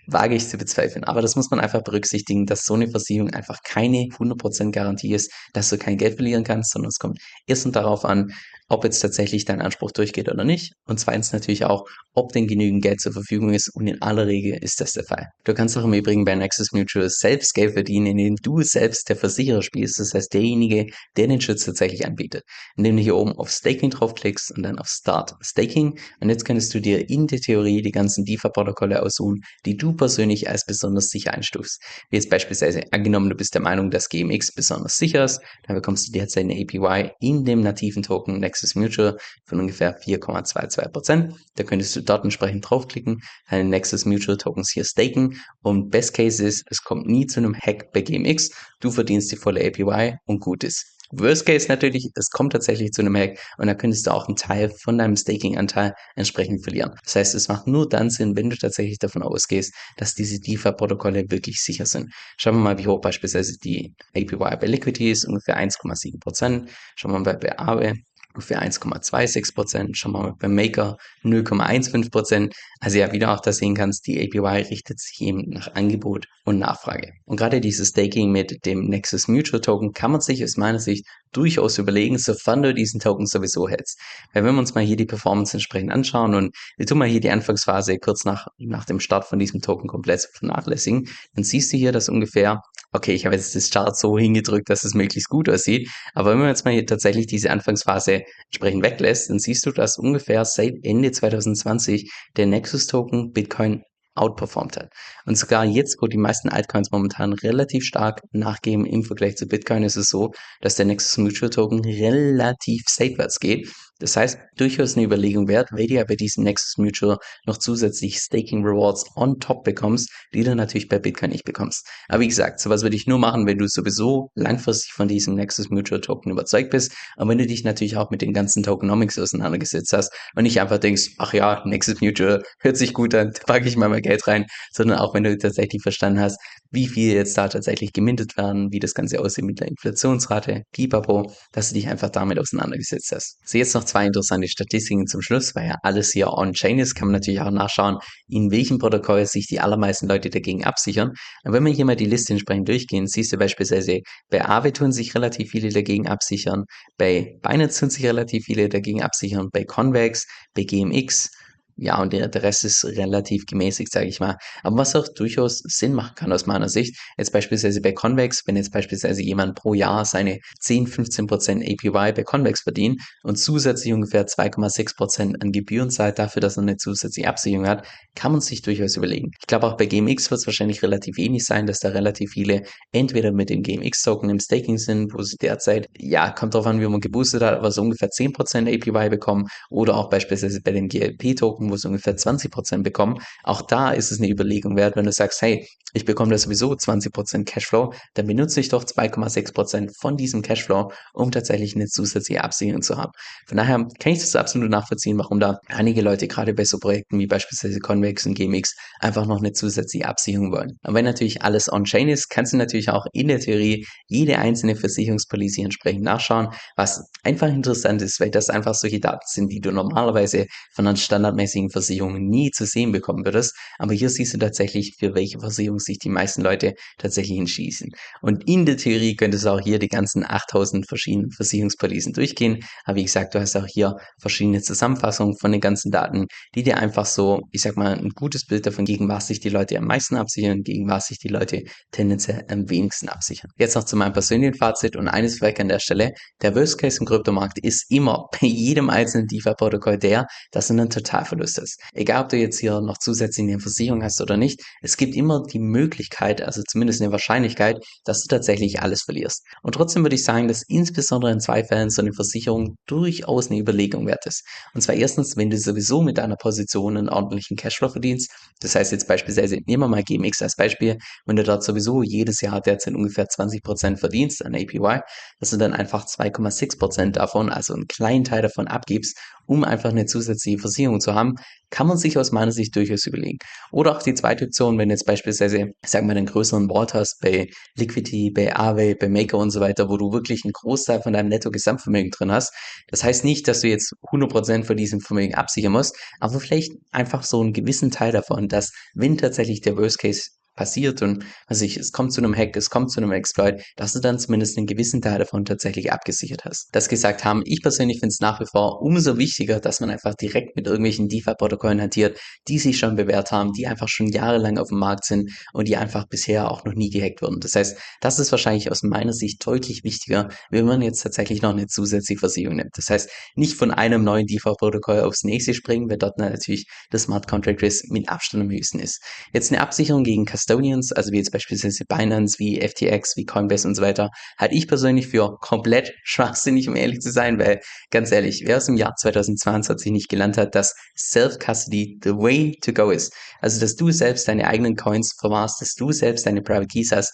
wage 0.08 0.36
ich 0.36 0.48
zu 0.48 0.58
bezweifeln. 0.58 1.04
Aber 1.04 1.22
das 1.22 1.36
muss 1.36 1.50
man 1.52 1.60
einfach 1.60 1.82
berücksichtigen, 1.84 2.46
dass 2.46 2.66
so 2.66 2.74
eine 2.74 2.90
Versicherung 2.90 3.32
einfach 3.32 3.60
keine 3.64 4.08
100% 4.10 4.72
Garantie 4.72 5.14
ist, 5.14 5.32
dass 5.54 5.70
du 5.70 5.78
kein 5.78 5.98
Geld 5.98 6.16
verlieren 6.16 6.44
kannst, 6.44 6.72
sondern 6.72 6.90
es 6.90 7.00
kommt 7.00 7.20
erstens 7.48 7.74
darauf 7.74 8.06
an, 8.06 8.32
ob 8.68 8.84
jetzt 8.84 9.00
tatsächlich 9.00 9.46
dein 9.46 9.62
Anspruch 9.62 9.92
durchgeht 9.92 10.30
oder 10.30 10.44
nicht. 10.44 10.74
Und 10.86 11.00
zweitens 11.00 11.32
natürlich 11.34 11.66
auch, 11.66 11.86
ob 12.14 12.32
denn 12.32 12.48
genügend 12.48 12.82
Geld 12.82 13.00
zur 13.00 13.14
Verfügung 13.14 13.54
ist. 13.54 13.70
Und 13.76 13.88
in 13.88 14.02
aller 14.02 14.26
Regel 14.26 14.58
ist 14.62 14.82
das 14.82 14.94
der 14.94 15.04
Fall. 15.04 15.28
Du 15.44 15.54
kannst 15.54 15.78
auch 15.78 15.84
im 15.84 15.94
Übrigen 15.94 16.26
bei 16.26 16.34
Nexus 16.34 16.72
Mutual 16.72 17.10
selbst 17.10 17.54
Geld 17.54 17.74
verdienen, 17.74 18.08
indem 18.08 18.36
du 18.38 18.62
selbst 18.62 19.10
der 19.10 19.18
Versicherer 19.18 19.62
spielst. 19.62 20.00
Das 20.00 20.14
heißt, 20.14 20.34
derjenige, 20.34 20.88
der 21.16 21.28
den 21.28 21.42
Schutz 21.42 21.66
tatsächlich 21.66 22.06
anbietet. 22.06 22.44
Indem 22.76 22.98
du 22.98 23.04
hier 23.04 23.16
oben 23.16 23.34
auf 23.34 23.52
Staking 23.52 23.92
draufklickst 23.92 24.52
und 24.56 24.64
dann 24.64 24.80
auf 24.80 24.88
Start 24.88 25.34
Staking. 25.42 26.00
Und 26.20 26.30
jetzt 26.30 26.46
könntest 26.46 26.74
du 26.74 26.80
dir 26.80 27.08
in 27.10 27.28
der 27.28 27.42
Theorie 27.42 27.82
die 27.84 27.92
ganzen 27.92 28.26
DeFi-Protokolle 28.26 29.04
aussuchen, 29.04 29.42
die 29.66 29.78
du 29.78 29.95
persönlich 29.96 30.50
als 30.50 30.66
besonders 30.66 31.10
sicher 31.10 31.34
einstufst. 31.34 31.82
Wie 32.10 32.18
jetzt 32.18 32.30
beispielsweise 32.30 32.84
angenommen, 32.92 33.30
du 33.30 33.36
bist 33.36 33.54
der 33.54 33.62
Meinung, 33.62 33.90
dass 33.90 34.10
GMX 34.10 34.54
besonders 34.54 34.98
sicher 34.98 35.24
ist. 35.24 35.40
Dann 35.68 35.76
bekommst 35.76 36.08
du 36.08 36.12
derzeit 36.12 36.44
eine 36.44 36.62
APY 36.62 37.12
in 37.20 37.46
dem 37.46 37.62
nativen 37.62 38.04
Token 38.04 38.40
Nexus 38.40 38.66
Nexus 38.66 38.76
Mutual 38.76 39.18
von 39.46 39.60
ungefähr 39.60 40.00
4,22%. 40.00 41.36
Da 41.56 41.64
könntest 41.64 41.96
du 41.96 42.02
dort 42.02 42.24
entsprechend 42.24 42.70
draufklicken, 42.70 43.22
deine 43.50 43.70
Nexus 43.70 44.06
Mutual 44.06 44.38
Tokens 44.38 44.72
hier 44.72 44.86
staken 44.86 45.42
und 45.62 45.90
Best 45.90 46.14
Case 46.14 46.46
ist, 46.46 46.64
es 46.70 46.82
kommt 46.84 47.08
nie 47.08 47.28
zu 47.28 47.40
einem 47.40 47.56
Hack 47.56 47.92
bei 47.94 48.02
GMX. 48.02 48.52
Du 48.80 48.92
verdienst 48.92 49.32
die 49.32 49.38
volle 49.38 49.66
APY 49.66 50.18
und 50.26 50.40
gut 50.40 50.64
ist. 50.64 50.95
Worst 51.12 51.46
Case 51.46 51.68
natürlich, 51.68 52.10
es 52.16 52.30
kommt 52.30 52.54
tatsächlich 52.54 52.92
zu 52.92 53.02
einem 53.02 53.16
Hack 53.16 53.40
und 53.58 53.68
da 53.68 53.74
könntest 53.74 54.08
du 54.08 54.12
auch 54.12 54.28
einen 54.28 54.36
Teil 54.36 54.72
von 54.84 54.98
deinem 54.98 55.16
Staking-Anteil 55.16 55.94
entsprechend 56.16 56.64
verlieren. 56.64 56.92
Das 57.04 57.16
heißt, 57.16 57.36
es 57.36 57.48
macht 57.48 57.68
nur 57.68 57.88
dann 57.88 58.10
Sinn, 58.10 58.36
wenn 58.36 58.50
du 58.50 58.58
tatsächlich 58.58 58.98
davon 59.00 59.24
ausgehst, 59.24 59.74
dass 59.98 60.16
diese 60.16 60.40
DeFi-Protokolle 60.40 61.26
wirklich 61.30 61.62
sicher 61.62 61.86
sind. 61.86 62.12
Schauen 62.38 62.56
wir 62.56 62.62
mal, 62.62 62.78
wie 62.78 62.88
hoch 62.88 63.02
beispielsweise 63.02 63.58
die 63.64 63.94
APY 64.16 64.38
bei 64.38 64.68
Liquidity 64.68 65.12
ist, 65.12 65.26
ungefähr 65.26 65.58
1,7%. 65.58 66.68
Schauen 66.96 67.12
wir 67.12 67.20
mal 67.20 67.38
bei 67.38 67.58
Aave, 67.60 67.94
ungefähr 68.36 68.62
1,26 68.62 69.56
Prozent. 69.56 69.98
Schon 69.98 70.12
mal 70.12 70.34
beim 70.38 70.54
Maker 70.54 70.98
0,15 71.24 72.12
Prozent. 72.12 72.54
Also 72.80 72.98
ja, 72.98 73.12
wie 73.12 73.20
du 73.20 73.30
auch 73.30 73.40
da 73.40 73.52
sehen 73.52 73.76
kannst, 73.76 74.06
die 74.08 74.22
APY 74.22 74.68
richtet 74.70 75.00
sich 75.00 75.22
eben 75.22 75.50
nach 75.50 75.74
Angebot 75.74 76.28
und 76.44 76.60
Nachfrage. 76.60 77.14
Und 77.26 77.38
gerade 77.38 77.62
dieses 77.62 77.90
Staking 77.90 78.32
mit 78.32 78.66
dem 78.66 78.86
Nexus 78.88 79.28
Mutual 79.28 79.62
Token 79.62 79.94
kann 79.94 80.12
man 80.12 80.22
sich 80.22 80.44
aus 80.44 80.58
meiner 80.58 80.80
Sicht 80.80 81.06
durchaus 81.32 81.78
überlegen, 81.78 82.18
sofern 82.18 82.62
du 82.62 82.74
diesen 82.74 83.00
Token 83.00 83.26
sowieso 83.26 83.68
hältst. 83.68 84.00
Weil 84.34 84.44
wenn 84.44 84.54
wir 84.54 84.60
uns 84.60 84.76
mal 84.76 84.84
hier 84.84 84.98
die 84.98 85.06
Performance 85.06 85.56
entsprechend 85.56 85.92
anschauen 85.92 86.36
und 86.36 86.56
wir 86.78 86.86
tun 86.86 86.98
mal 86.98 87.08
hier 87.08 87.22
die 87.22 87.32
Anfangsphase 87.32 87.98
kurz 87.98 88.26
nach, 88.26 88.48
nach 88.58 88.86
dem 88.86 89.00
Start 89.00 89.26
von 89.26 89.40
diesem 89.40 89.62
Token 89.62 89.88
komplett 89.88 90.28
vernachlässigen, 90.34 91.10
dann 91.34 91.44
siehst 91.44 91.74
du 91.74 91.78
hier, 91.78 91.92
dass 91.92 92.10
ungefähr 92.10 92.62
okay, 92.96 93.14
ich 93.14 93.26
habe 93.26 93.36
jetzt 93.36 93.56
das 93.56 93.70
Chart 93.70 93.96
so 93.96 94.18
hingedrückt, 94.18 94.70
dass 94.70 94.84
es 94.84 94.94
möglichst 94.94 95.30
gut 95.30 95.50
aussieht. 95.50 95.90
Aber 96.14 96.32
wenn 96.32 96.40
man 96.40 96.48
jetzt 96.48 96.66
mal 96.66 96.74
hier 96.74 96.86
tatsächlich 96.86 97.28
diese 97.28 97.52
Anfangsphase 97.52 98.24
entsprechend 98.48 98.84
weglässt, 98.84 99.30
dann 99.30 99.40
siehst 99.40 99.66
du, 99.66 99.72
dass 99.72 99.98
ungefähr 99.98 100.46
seit 100.46 100.74
Ende 100.84 101.12
2020 101.12 102.12
der 102.38 102.46
Nexus 102.48 102.88
Token 102.88 103.32
Bitcoin 103.32 103.84
outperformt 104.16 104.78
hat. 104.78 104.90
Und 105.26 105.38
sogar 105.38 105.66
jetzt, 105.66 105.98
wo 106.02 106.08
die 106.08 106.18
meisten 106.18 106.50
Altcoins 106.50 106.92
momentan 106.92 107.34
relativ 107.34 107.84
stark 107.84 108.22
nachgeben 108.32 108.86
im 108.86 109.04
Vergleich 109.04 109.36
zu 109.36 109.46
Bitcoin, 109.46 109.84
ist 109.84 109.98
es 109.98 110.08
so, 110.08 110.32
dass 110.62 110.76
der 110.76 110.86
Nexus 110.86 111.18
Mutual 111.18 111.50
Token 111.50 111.82
relativ 111.84 112.84
seitwärts 112.88 113.40
geht. 113.40 113.70
Das 114.00 114.18
heißt, 114.18 114.38
durchaus 114.58 114.96
eine 114.96 115.06
Überlegung 115.06 115.48
wert, 115.48 115.70
weil 115.72 115.88
du 115.88 115.94
ja 115.94 116.04
bei 116.04 116.16
diesem 116.16 116.44
Nexus 116.44 116.78
Mutual 116.78 117.18
noch 117.46 117.58
zusätzlich 117.58 118.18
Staking 118.18 118.66
Rewards 118.66 119.06
on 119.16 119.40
top 119.40 119.64
bekommst, 119.64 120.12
die 120.34 120.44
du 120.44 120.54
natürlich 120.54 120.90
bei 120.90 121.00
Bitcoin 121.00 121.32
nicht 121.32 121.46
bekommst. 121.46 121.88
Aber 122.10 122.20
wie 122.20 122.28
gesagt, 122.28 122.60
sowas 122.60 122.84
würde 122.84 122.98
ich 122.98 123.08
nur 123.08 123.20
machen, 123.20 123.48
wenn 123.48 123.58
du 123.58 123.68
sowieso 123.68 124.32
langfristig 124.36 124.92
von 124.92 125.08
diesem 125.08 125.36
Nexus 125.36 125.70
Mutual 125.70 126.02
Token 126.02 126.32
überzeugt 126.32 126.72
bist. 126.72 126.94
Und 127.16 127.30
wenn 127.30 127.38
du 127.38 127.46
dich 127.46 127.64
natürlich 127.64 127.96
auch 127.96 128.12
mit 128.12 128.22
den 128.22 128.34
ganzen 128.34 128.64
Tokenomics 128.64 129.18
auseinandergesetzt 129.18 129.94
hast 129.94 130.12
und 130.36 130.44
nicht 130.44 130.60
einfach 130.60 130.78
denkst, 130.78 131.16
ach 131.18 131.34
ja, 131.34 131.64
Nexus 131.66 132.02
Mutual 132.02 132.44
hört 132.60 132.76
sich 132.76 132.94
gut 132.94 133.16
an, 133.16 133.32
da 133.32 133.44
packe 133.46 133.68
ich 133.68 133.78
mal 133.78 133.88
mein 133.88 134.02
Geld 134.02 134.28
rein, 134.28 134.46
sondern 134.72 135.00
auch 135.00 135.14
wenn 135.14 135.24
du 135.24 135.38
tatsächlich 135.38 135.82
verstanden 135.82 136.20
hast, 136.20 136.38
wie 136.72 136.88
viel 136.88 137.14
jetzt 137.14 137.38
da 137.38 137.48
tatsächlich 137.48 137.94
gemintet 137.94 138.38
werden, 138.38 138.72
wie 138.72 138.80
das 138.80 138.94
Ganze 138.94 139.20
aussieht 139.20 139.46
mit 139.46 139.60
der 139.60 139.68
Inflationsrate, 139.68 140.64
pipapo, 140.72 141.32
dass 141.52 141.70
du 141.70 141.76
dich 141.76 141.88
einfach 141.88 142.10
damit 142.10 142.40
auseinandergesetzt 142.40 143.12
hast. 143.14 143.38
So 143.46 143.58
jetzt 143.58 143.74
noch 143.74 143.84
zwei 143.84 144.06
interessante 144.06 144.48
Statistiken 144.48 145.08
zum 145.08 145.22
Schluss, 145.22 145.56
weil 145.56 145.68
ja 145.68 145.76
alles 145.84 146.12
hier 146.12 146.30
on-chain 146.30 146.80
ist, 146.80 146.96
kann 146.96 147.08
man 147.08 147.14
natürlich 147.14 147.42
auch 147.42 147.52
nachschauen, 147.52 147.98
in 148.28 148.52
welchem 148.52 148.78
Protokoll 148.78 149.26
sich 149.26 149.48
die 149.48 149.60
allermeisten 149.60 150.08
Leute 150.08 150.30
dagegen 150.30 150.64
absichern. 150.64 151.12
Und 151.44 151.54
wenn 151.54 151.66
wir 151.66 151.72
hier 151.72 151.86
mal 151.86 151.96
die 151.96 152.06
Liste 152.06 152.34
entsprechend 152.34 152.68
durchgehen, 152.68 153.08
siehst 153.08 153.32
du 153.32 153.38
beispielsweise, 153.38 154.00
bei 154.30 154.46
Aave 154.46 154.74
tun 154.74 154.92
sich 154.92 155.16
relativ 155.16 155.52
viele 155.52 155.70
dagegen 155.70 156.08
absichern, 156.08 156.66
bei 156.98 157.36
Binance 157.42 157.80
tun 157.80 157.90
sich 157.90 158.06
relativ 158.06 158.46
viele 158.46 158.70
dagegen 158.70 159.02
absichern, 159.02 159.48
bei 159.52 159.64
Convex, 159.64 160.26
bei 160.54 160.64
GMX, 160.64 161.30
ja, 161.78 162.02
und 162.02 162.14
der, 162.14 162.30
der 162.30 162.44
Rest 162.44 162.64
ist 162.64 162.86
relativ 162.86 163.46
gemäßigt, 163.46 163.92
sage 163.92 164.08
ich 164.08 164.20
mal. 164.20 164.38
Aber 164.64 164.78
was 164.78 164.96
auch 164.96 165.08
durchaus 165.14 165.60
Sinn 165.66 165.94
machen 165.94 166.16
kann 166.16 166.32
aus 166.32 166.46
meiner 166.46 166.70
Sicht, 166.70 166.98
jetzt 167.18 167.34
beispielsweise 167.34 167.82
bei 167.82 167.92
Convex, 167.92 168.44
wenn 168.46 168.56
jetzt 168.56 168.72
beispielsweise 168.72 169.22
jemand 169.22 169.56
pro 169.56 169.74
Jahr 169.74 170.06
seine 170.06 170.40
10, 170.62 170.88
15% 170.88 171.62
APY 171.64 172.14
bei 172.14 172.24
Convex 172.24 172.62
verdient 172.62 173.02
und 173.24 173.38
zusätzlich 173.38 173.94
ungefähr 173.94 174.26
2,6% 174.26 175.42
an 175.42 175.52
Gebühren 175.52 175.90
zahlt 175.90 176.18
dafür, 176.18 176.40
dass 176.42 176.58
er 176.58 176.64
eine 176.64 176.78
zusätzliche 176.78 177.28
Absicherung 177.28 177.68
hat, 177.68 177.86
kann 178.16 178.32
man 178.32 178.42
sich 178.42 178.62
durchaus 178.62 178.96
überlegen. 178.96 179.32
Ich 179.40 179.48
glaube 179.48 179.68
auch 179.68 179.76
bei 179.76 179.86
GMX 179.86 180.32
wird 180.32 180.40
es 180.40 180.48
wahrscheinlich 180.48 180.82
relativ 180.82 181.18
ähnlich 181.18 181.44
sein, 181.44 181.66
dass 181.68 181.80
da 181.80 181.90
relativ 181.90 182.32
viele 182.32 182.64
entweder 182.94 183.34
mit 183.34 183.50
dem 183.50 183.62
GMX-Token 183.62 184.30
im 184.30 184.40
Staking 184.40 184.78
sind, 184.78 185.14
wo 185.14 185.22
sie 185.22 185.36
derzeit, 185.42 185.88
ja, 185.98 186.32
kommt 186.32 186.54
drauf 186.54 186.66
an, 186.68 186.80
wie 186.80 186.88
man 186.88 187.02
geboostet 187.02 187.42
hat, 187.42 187.56
aber 187.56 187.72
so 187.72 187.82
ungefähr 187.82 188.10
10% 188.10 188.74
APY 188.74 189.10
bekommen 189.10 189.48
oder 189.70 189.98
auch 189.98 190.10
beispielsweise 190.10 190.62
bei 190.62 190.72
dem 190.72 190.88
GLP-Token 190.88 191.65
Banken, 191.66 191.72
wo 191.72 191.78
sie 191.78 191.88
ungefähr 191.88 192.16
20 192.16 192.52
Prozent 192.52 192.84
bekommen. 192.84 193.20
Auch 193.44 193.62
da 193.62 193.92
ist 193.92 194.12
es 194.12 194.20
eine 194.20 194.30
Überlegung 194.30 194.76
wert, 194.76 194.96
wenn 194.96 195.06
du 195.06 195.12
sagst, 195.12 195.42
hey, 195.42 195.68
ich 195.94 196.04
bekomme 196.04 196.32
da 196.32 196.38
sowieso 196.38 196.76
20 196.76 197.14
Prozent 197.14 197.48
Cashflow, 197.48 197.94
dann 198.16 198.28
benutze 198.28 198.60
ich 198.60 198.68
doch 198.68 198.84
2,6 198.84 199.54
Prozent 199.54 199.92
von 199.98 200.18
diesem 200.18 200.42
Cashflow, 200.42 200.92
um 201.14 201.32
tatsächlich 201.32 201.74
eine 201.74 201.86
zusätzliche 201.86 202.44
Absicherung 202.44 202.82
zu 202.82 202.98
haben. 202.98 203.14
Von 203.48 203.58
daher 203.58 203.78
kann 204.00 204.12
ich 204.12 204.20
das 204.20 204.36
absolut 204.36 204.70
nachvollziehen, 204.70 205.18
warum 205.18 205.40
da 205.40 205.60
einige 205.70 206.02
Leute 206.02 206.28
gerade 206.28 206.54
bei 206.54 206.66
so 206.66 206.80
Projekten 206.80 207.18
wie 207.18 207.28
beispielsweise 207.28 207.80
Convex 207.80 208.26
und 208.26 208.34
GMX 208.34 208.76
einfach 209.00 209.26
noch 209.26 209.40
eine 209.40 209.54
zusätzliche 209.54 210.08
Absicherung 210.08 210.52
wollen. 210.52 210.78
Und 210.86 210.96
wenn 210.96 211.06
natürlich 211.06 211.44
alles 211.44 211.72
on-chain 211.72 212.10
ist, 212.10 212.30
kannst 212.30 212.52
du 212.52 212.58
natürlich 212.58 212.90
auch 212.90 213.06
in 213.14 213.30
der 213.30 213.40
Theorie 213.40 213.86
jede 214.08 214.38
einzelne 214.38 214.76
Versicherungspolicy 214.76 215.62
entsprechend 215.62 216.04
nachschauen, 216.04 216.50
was 216.76 217.10
einfach 217.24 217.48
interessant 217.48 218.02
ist, 218.02 218.20
weil 218.20 218.32
das 218.32 218.50
einfach 218.50 218.74
solche 218.74 219.00
Daten 219.00 219.26
sind, 219.28 219.50
die 219.50 219.62
du 219.62 219.72
normalerweise 219.72 220.48
von 220.74 220.86
einer 220.86 220.98
standardmäßigen 220.98 221.55
regelmäßigen 221.56 221.70
Versicherungen 221.70 222.28
nie 222.28 222.52
zu 222.52 222.66
sehen 222.66 222.92
bekommen 222.92 223.26
würdest. 223.26 223.56
Aber 223.78 223.94
hier 223.94 224.10
siehst 224.10 224.34
du 224.34 224.38
tatsächlich, 224.38 224.96
für 225.00 225.16
welche 225.16 225.40
Versicherung 225.40 225.80
sich 225.80 226.00
die 226.00 226.10
meisten 226.10 226.42
Leute 226.42 226.74
tatsächlich 226.98 227.38
entschließen. 227.38 227.90
Und 228.22 228.48
in 228.48 228.66
der 228.66 228.78
Theorie 228.78 229.16
könntest 229.16 229.46
du 229.46 229.50
auch 229.50 229.60
hier 229.60 229.80
die 229.80 229.88
ganzen 229.88 230.26
8000 230.26 230.88
verschiedenen 230.88 231.32
Versicherungspolicen 231.32 232.14
durchgehen. 232.14 232.64
Aber 232.86 232.98
wie 232.98 233.04
gesagt, 233.04 233.34
du 233.36 233.40
hast 233.40 233.56
auch 233.56 233.68
hier 233.68 233.96
verschiedene 234.20 234.62
Zusammenfassungen 234.62 235.38
von 235.38 235.52
den 235.52 235.62
ganzen 235.62 235.92
Daten, 235.92 236.26
die 236.56 236.64
dir 236.64 236.78
einfach 236.78 237.06
so, 237.06 237.42
ich 237.52 237.62
sag 237.62 237.78
mal, 237.78 237.98
ein 237.98 238.10
gutes 238.10 238.46
Bild 238.46 238.66
davon 238.66 238.86
gegen 238.86 239.08
was 239.08 239.28
sich 239.28 239.40
die 239.40 239.50
Leute 239.50 239.78
am 239.78 239.86
meisten 239.86 240.16
absichern, 240.16 240.62
gegen 240.64 240.88
was 240.90 241.08
sich 241.08 241.20
die 241.20 241.28
Leute 241.28 241.64
tendenziell 241.92 242.44
am 242.50 242.70
wenigsten 242.70 243.10
absichern. 243.10 243.50
Jetzt 243.58 243.76
noch 243.76 243.84
zu 243.84 243.96
meinem 243.96 244.14
persönlichen 244.14 244.56
Fazit 244.56 244.96
und 244.96 245.08
eines 245.08 245.38
vielleicht 245.38 245.60
an 245.60 245.68
der 245.68 245.80
Stelle. 245.80 246.12
Der 246.42 246.56
Worst 246.56 246.78
Case 246.78 247.00
im 247.00 247.06
Kryptomarkt 247.06 247.60
ist 247.60 247.86
immer 247.90 248.28
bei 248.32 248.48
jedem 248.48 248.90
einzelnen 248.90 249.28
DeFi-Protokoll 249.28 249.98
der, 249.98 250.26
dass 250.52 250.68
du 250.68 250.74
einen 250.74 250.90
Totalverlust 250.90 251.45
Hast. 251.46 251.80
Egal, 251.94 252.24
ob 252.24 252.30
du 252.30 252.38
jetzt 252.38 252.60
hier 252.60 252.82
noch 252.82 252.98
zusätzlich 252.98 253.48
eine 253.48 253.60
Versicherung 253.60 254.04
hast 254.04 254.22
oder 254.22 254.38
nicht, 254.38 254.62
es 254.82 254.98
gibt 254.98 255.16
immer 255.16 255.44
die 255.44 255.60
Möglichkeit, 255.60 256.42
also 256.42 256.62
zumindest 256.68 257.02
eine 257.02 257.12
Wahrscheinlichkeit, 257.12 257.78
dass 258.04 258.22
du 258.22 258.28
tatsächlich 258.28 258.82
alles 258.82 259.04
verlierst. 259.04 259.46
Und 259.62 259.76
trotzdem 259.76 260.04
würde 260.04 260.16
ich 260.16 260.24
sagen, 260.24 260.48
dass 260.48 260.64
insbesondere 260.68 261.32
in 261.32 261.40
zwei 261.40 261.64
Fällen 261.64 261.90
so 261.90 262.02
eine 262.02 262.14
Versicherung 262.14 262.76
durchaus 262.88 263.50
eine 263.50 263.60
Überlegung 263.60 264.08
wert 264.08 264.26
ist. 264.26 264.44
Und 264.74 264.82
zwar 264.82 264.96
erstens, 264.96 265.38
wenn 265.38 265.50
du 265.50 265.58
sowieso 265.58 266.02
mit 266.02 266.18
deiner 266.18 266.36
Position 266.36 266.98
einen 266.98 267.10
ordentlichen 267.10 267.58
Cashflow 267.58 267.90
verdienst. 267.90 268.32
Das 268.60 268.76
heißt 268.76 268.92
jetzt 268.92 269.08
beispielsweise, 269.08 269.58
nehmen 269.66 269.84
wir 269.84 269.88
mal 269.88 270.04
GMX 270.04 270.42
als 270.42 270.56
Beispiel, 270.56 270.98
wenn 271.26 271.36
du 271.36 271.44
dort 271.44 271.64
sowieso 271.64 272.04
jedes 272.04 272.42
Jahr 272.42 272.62
derzeit 272.62 272.94
ungefähr 272.96 273.26
20% 273.26 273.98
verdienst 273.98 274.44
an 274.46 274.56
APY, 274.56 275.02
dass 275.40 275.52
du 275.52 275.58
dann 275.58 275.74
einfach 275.74 276.06
2,6% 276.06 277.12
davon, 277.12 277.50
also 277.50 277.74
einen 277.74 277.88
kleinen 277.88 278.24
Teil 278.24 278.42
davon 278.42 278.68
abgibst 278.68 279.18
um 279.46 279.64
einfach 279.64 279.90
eine 279.90 280.06
zusätzliche 280.06 280.60
Versicherung 280.60 281.00
zu 281.00 281.14
haben, 281.14 281.36
kann 281.70 281.88
man 281.88 281.98
sich 281.98 282.18
aus 282.18 282.32
meiner 282.32 282.52
Sicht 282.52 282.76
durchaus 282.76 283.06
überlegen. 283.06 283.38
Oder 283.72 283.96
auch 283.96 284.02
die 284.02 284.14
zweite 284.14 284.46
Option, 284.46 284.78
wenn 284.78 284.90
jetzt 284.90 285.06
beispielsweise, 285.06 285.72
sagen 285.86 286.08
wir, 286.08 286.16
einen 286.16 286.26
größeren 286.26 286.68
Board 286.68 286.94
hast 286.94 287.20
bei 287.22 287.48
Liquidity, 287.76 288.32
bei 288.32 288.56
Aave, 288.56 288.96
bei 288.96 289.10
Maker 289.10 289.38
und 289.38 289.52
so 289.52 289.60
weiter, 289.60 289.90
wo 289.90 289.98
du 289.98 290.12
wirklich 290.12 290.44
einen 290.46 290.54
Großteil 290.54 291.02
von 291.02 291.14
deinem 291.14 291.30
Netto-Gesamtvermögen 291.30 292.12
drin 292.12 292.32
hast. 292.32 292.54
Das 292.88 293.04
heißt 293.04 293.24
nicht, 293.24 293.48
dass 293.48 293.62
du 293.62 293.68
jetzt 293.68 293.94
100% 294.12 294.64
von 294.64 294.78
diesem 294.78 295.02
Vermögen 295.02 295.36
absichern 295.36 295.74
musst, 295.74 295.98
aber 296.20 296.40
vielleicht 296.40 296.74
einfach 296.92 297.24
so 297.24 297.42
einen 297.42 297.54
gewissen 297.54 297.92
Teil 297.92 298.12
davon, 298.12 298.48
dass 298.48 298.72
wenn 298.94 299.18
tatsächlich 299.18 299.62
der 299.62 299.78
Worst 299.78 300.00
Case 300.00 300.30
passiert 300.56 301.02
und 301.02 301.26
also 301.48 301.66
ich, 301.66 301.78
es 301.78 301.92
kommt 301.92 302.14
zu 302.14 302.22
einem 302.22 302.36
Hack, 302.36 302.56
es 302.56 302.70
kommt 302.70 302.92
zu 302.92 303.00
einem 303.00 303.12
Exploit, 303.12 303.62
dass 303.76 303.94
du 303.94 304.00
dann 304.00 304.20
zumindest 304.20 304.58
einen 304.58 304.68
gewissen 304.68 305.02
Teil 305.02 305.20
davon 305.20 305.46
tatsächlich 305.46 305.92
abgesichert 305.92 306.46
hast. 306.46 306.70
Das 306.72 306.90
gesagt 306.90 307.26
haben, 307.26 307.44
ich 307.46 307.62
persönlich 307.62 308.00
finde 308.00 308.14
es 308.14 308.20
nach 308.20 308.40
wie 308.40 308.46
vor 308.46 308.82
umso 308.82 309.18
wichtiger, 309.18 309.60
dass 309.60 309.80
man 309.80 309.90
einfach 309.90 310.16
direkt 310.16 310.56
mit 310.56 310.68
irgendwelchen 310.68 311.08
DeFi-Protokollen 311.08 311.82
hantiert, 311.82 312.20
die 312.48 312.60
sich 312.60 312.78
schon 312.78 312.96
bewährt 312.96 313.32
haben, 313.32 313.52
die 313.54 313.68
einfach 313.68 313.88
schon 313.88 314.08
jahrelang 314.08 314.58
auf 314.58 314.70
dem 314.70 314.80
Markt 314.80 315.06
sind 315.06 315.32
und 315.54 315.68
die 315.68 315.78
einfach 315.78 316.08
bisher 316.08 316.50
auch 316.50 316.64
noch 316.66 316.74
nie 316.74 316.90
gehackt 316.90 317.22
wurden. 317.22 317.40
Das 317.40 317.56
heißt, 317.56 317.78
das 318.02 318.20
ist 318.20 318.32
wahrscheinlich 318.32 318.72
aus 318.72 318.84
meiner 318.84 319.14
Sicht 319.14 319.46
deutlich 319.46 319.84
wichtiger, 319.84 320.30
wenn 320.50 320.66
man 320.66 320.82
jetzt 320.82 321.02
tatsächlich 321.02 321.42
noch 321.42 321.52
eine 321.52 321.68
zusätzliche 321.68 322.20
Versicherung 322.20 322.58
nimmt. 322.58 322.72
Das 322.78 322.90
heißt, 322.90 323.10
nicht 323.36 323.56
von 323.56 323.72
einem 323.72 324.04
neuen 324.04 324.28
DeFi-Protokoll 324.28 325.02
aufs 325.02 325.24
nächste 325.24 325.54
springen, 325.54 325.90
weil 325.90 325.98
dort 325.98 326.18
natürlich 326.18 326.68
das 326.90 327.04
Smart 327.04 327.28
Contract 327.28 327.62
Risk 327.62 327.86
mit 327.90 328.10
Abstand 328.10 328.44
am 328.44 328.50
höchsten 328.50 328.80
ist. 328.80 329.02
Jetzt 329.34 329.52
eine 329.52 329.62
Absicherung 329.62 330.04
gegen 330.04 330.26
Custodians, 330.46 330.92
also 330.92 331.12
wie 331.12 331.18
jetzt 331.18 331.32
beispielsweise 331.32 331.86
Binance, 331.86 332.40
wie 332.40 332.60
FTX, 332.62 333.18
wie 333.18 333.26
Coinbase 333.26 333.68
und 333.68 333.76
so 333.76 333.82
weiter, 333.82 334.10
halte 334.38 334.56
ich 334.56 334.68
persönlich 334.68 335.08
für 335.08 335.38
komplett 335.40 335.94
schwachsinnig, 336.04 336.70
um 336.70 336.76
ehrlich 336.76 337.00
zu 337.00 337.12
sein, 337.12 337.40
weil 337.40 337.62
ganz 337.92 338.12
ehrlich, 338.12 338.44
wer 338.46 338.58
aus 338.58 338.66
dem 338.66 338.78
Jahr 338.78 338.96
2022 338.96 339.92
nicht 339.92 340.10
gelernt 340.10 340.38
hat, 340.38 340.56
dass 340.56 340.76
Self-Custody 340.98 342.00
the 342.04 342.12
way 342.12 342.58
to 342.62 342.74
go 342.74 342.92
ist, 342.92 343.14
also 343.42 343.60
dass 343.60 343.76
du 343.76 343.92
selbst 343.92 344.28
deine 344.28 344.48
eigenen 344.48 344.76
Coins 344.76 345.16
verwahrst, 345.20 345.62
dass 345.62 345.74
du 345.74 345.92
selbst 345.92 346.26
deine 346.26 346.42
Private 346.42 346.68
Keys 346.68 346.92
hast, 346.92 347.14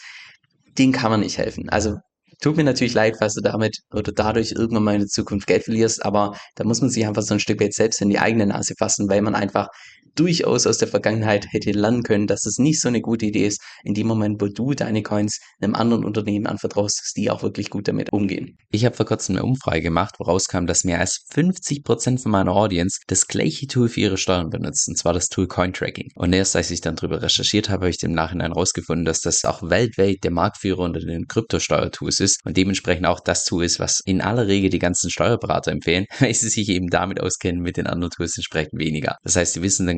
den 0.77 0.91
kann 0.91 1.11
man 1.11 1.21
nicht 1.21 1.37
helfen. 1.37 1.69
Also 1.69 1.97
Tut 2.41 2.57
mir 2.57 2.63
natürlich 2.63 2.95
leid, 2.95 3.17
falls 3.19 3.35
du 3.35 3.41
damit 3.41 3.81
oder 3.93 4.11
dadurch 4.11 4.53
irgendwann 4.53 4.83
mal 4.83 4.95
in 4.95 5.01
der 5.01 5.07
Zukunft 5.07 5.45
Geld 5.45 5.63
verlierst, 5.63 6.03
aber 6.03 6.35
da 6.55 6.63
muss 6.63 6.81
man 6.81 6.89
sich 6.89 7.05
einfach 7.05 7.21
so 7.21 7.35
ein 7.35 7.39
Stück 7.39 7.61
weit 7.61 7.75
selbst 7.75 8.01
in 8.01 8.09
die 8.09 8.17
eigene 8.17 8.47
Nase 8.47 8.73
fassen, 8.79 9.07
weil 9.07 9.21
man 9.21 9.35
einfach 9.35 9.67
durchaus 10.15 10.65
aus 10.65 10.77
der 10.77 10.87
Vergangenheit 10.87 11.47
hätte 11.51 11.71
lernen 11.71 12.03
können, 12.03 12.27
dass 12.27 12.45
es 12.45 12.57
nicht 12.57 12.81
so 12.81 12.87
eine 12.87 13.01
gute 13.01 13.25
Idee 13.25 13.47
ist, 13.47 13.61
in 13.83 13.93
dem 13.93 14.07
Moment, 14.07 14.41
wo 14.41 14.47
du 14.47 14.73
deine 14.73 15.03
Coins 15.03 15.39
einem 15.61 15.75
anderen 15.75 16.05
Unternehmen 16.05 16.47
anvertraust, 16.47 17.01
dass 17.01 17.13
die 17.13 17.29
auch 17.29 17.43
wirklich 17.43 17.69
gut 17.69 17.87
damit 17.87 18.11
umgehen. 18.13 18.57
Ich 18.71 18.85
habe 18.85 18.95
vor 18.95 19.05
kurzem 19.05 19.35
eine 19.35 19.45
Umfrage 19.45 19.81
gemacht, 19.81 20.15
woraus 20.19 20.47
kam, 20.47 20.65
dass 20.65 20.83
mehr 20.83 20.99
als 20.99 21.25
50% 21.33 22.21
von 22.21 22.31
meiner 22.31 22.53
Audience 22.53 22.99
das 23.07 23.27
gleiche 23.27 23.67
Tool 23.67 23.89
für 23.89 23.99
ihre 23.99 24.17
Steuern 24.17 24.49
benutzt, 24.49 24.87
und 24.87 24.97
zwar 24.97 25.13
das 25.13 25.27
Tool 25.27 25.47
Cointracking. 25.47 26.11
Und 26.15 26.33
erst 26.33 26.55
als 26.55 26.71
ich 26.71 26.81
dann 26.81 26.95
darüber 26.95 27.21
recherchiert 27.21 27.69
habe, 27.69 27.81
habe 27.81 27.89
ich 27.89 28.03
im 28.03 28.13
Nachhinein 28.13 28.51
herausgefunden, 28.51 29.05
dass 29.05 29.21
das 29.21 29.43
auch 29.43 29.63
weltweit 29.63 30.17
der 30.23 30.29
Marktführer 30.31 30.83
unter 30.83 30.99
den 30.99 31.27
Kryptosteuertools 31.27 32.19
ist 32.19 32.39
und 32.45 32.55
dementsprechend 32.55 33.07
auch 33.07 33.19
das 33.19 33.43
Tool 33.43 33.65
ist, 33.65 33.79
was 33.79 34.01
in 34.05 34.21
aller 34.21 34.47
Regel 34.47 34.69
die 34.69 34.79
ganzen 34.79 35.09
Steuerberater 35.09 35.71
empfehlen, 35.71 36.05
weil 36.19 36.33
sie 36.33 36.49
sich 36.49 36.69
eben 36.69 36.87
damit 36.87 37.19
auskennen, 37.19 37.61
mit 37.61 37.77
den 37.77 37.87
anderen 37.87 38.11
Tools 38.11 38.37
entsprechend 38.37 38.79
weniger. 38.79 39.17
Das 39.23 39.35
heißt, 39.35 39.53
sie 39.53 39.63
wissen 39.63 39.87
dann 39.87 39.97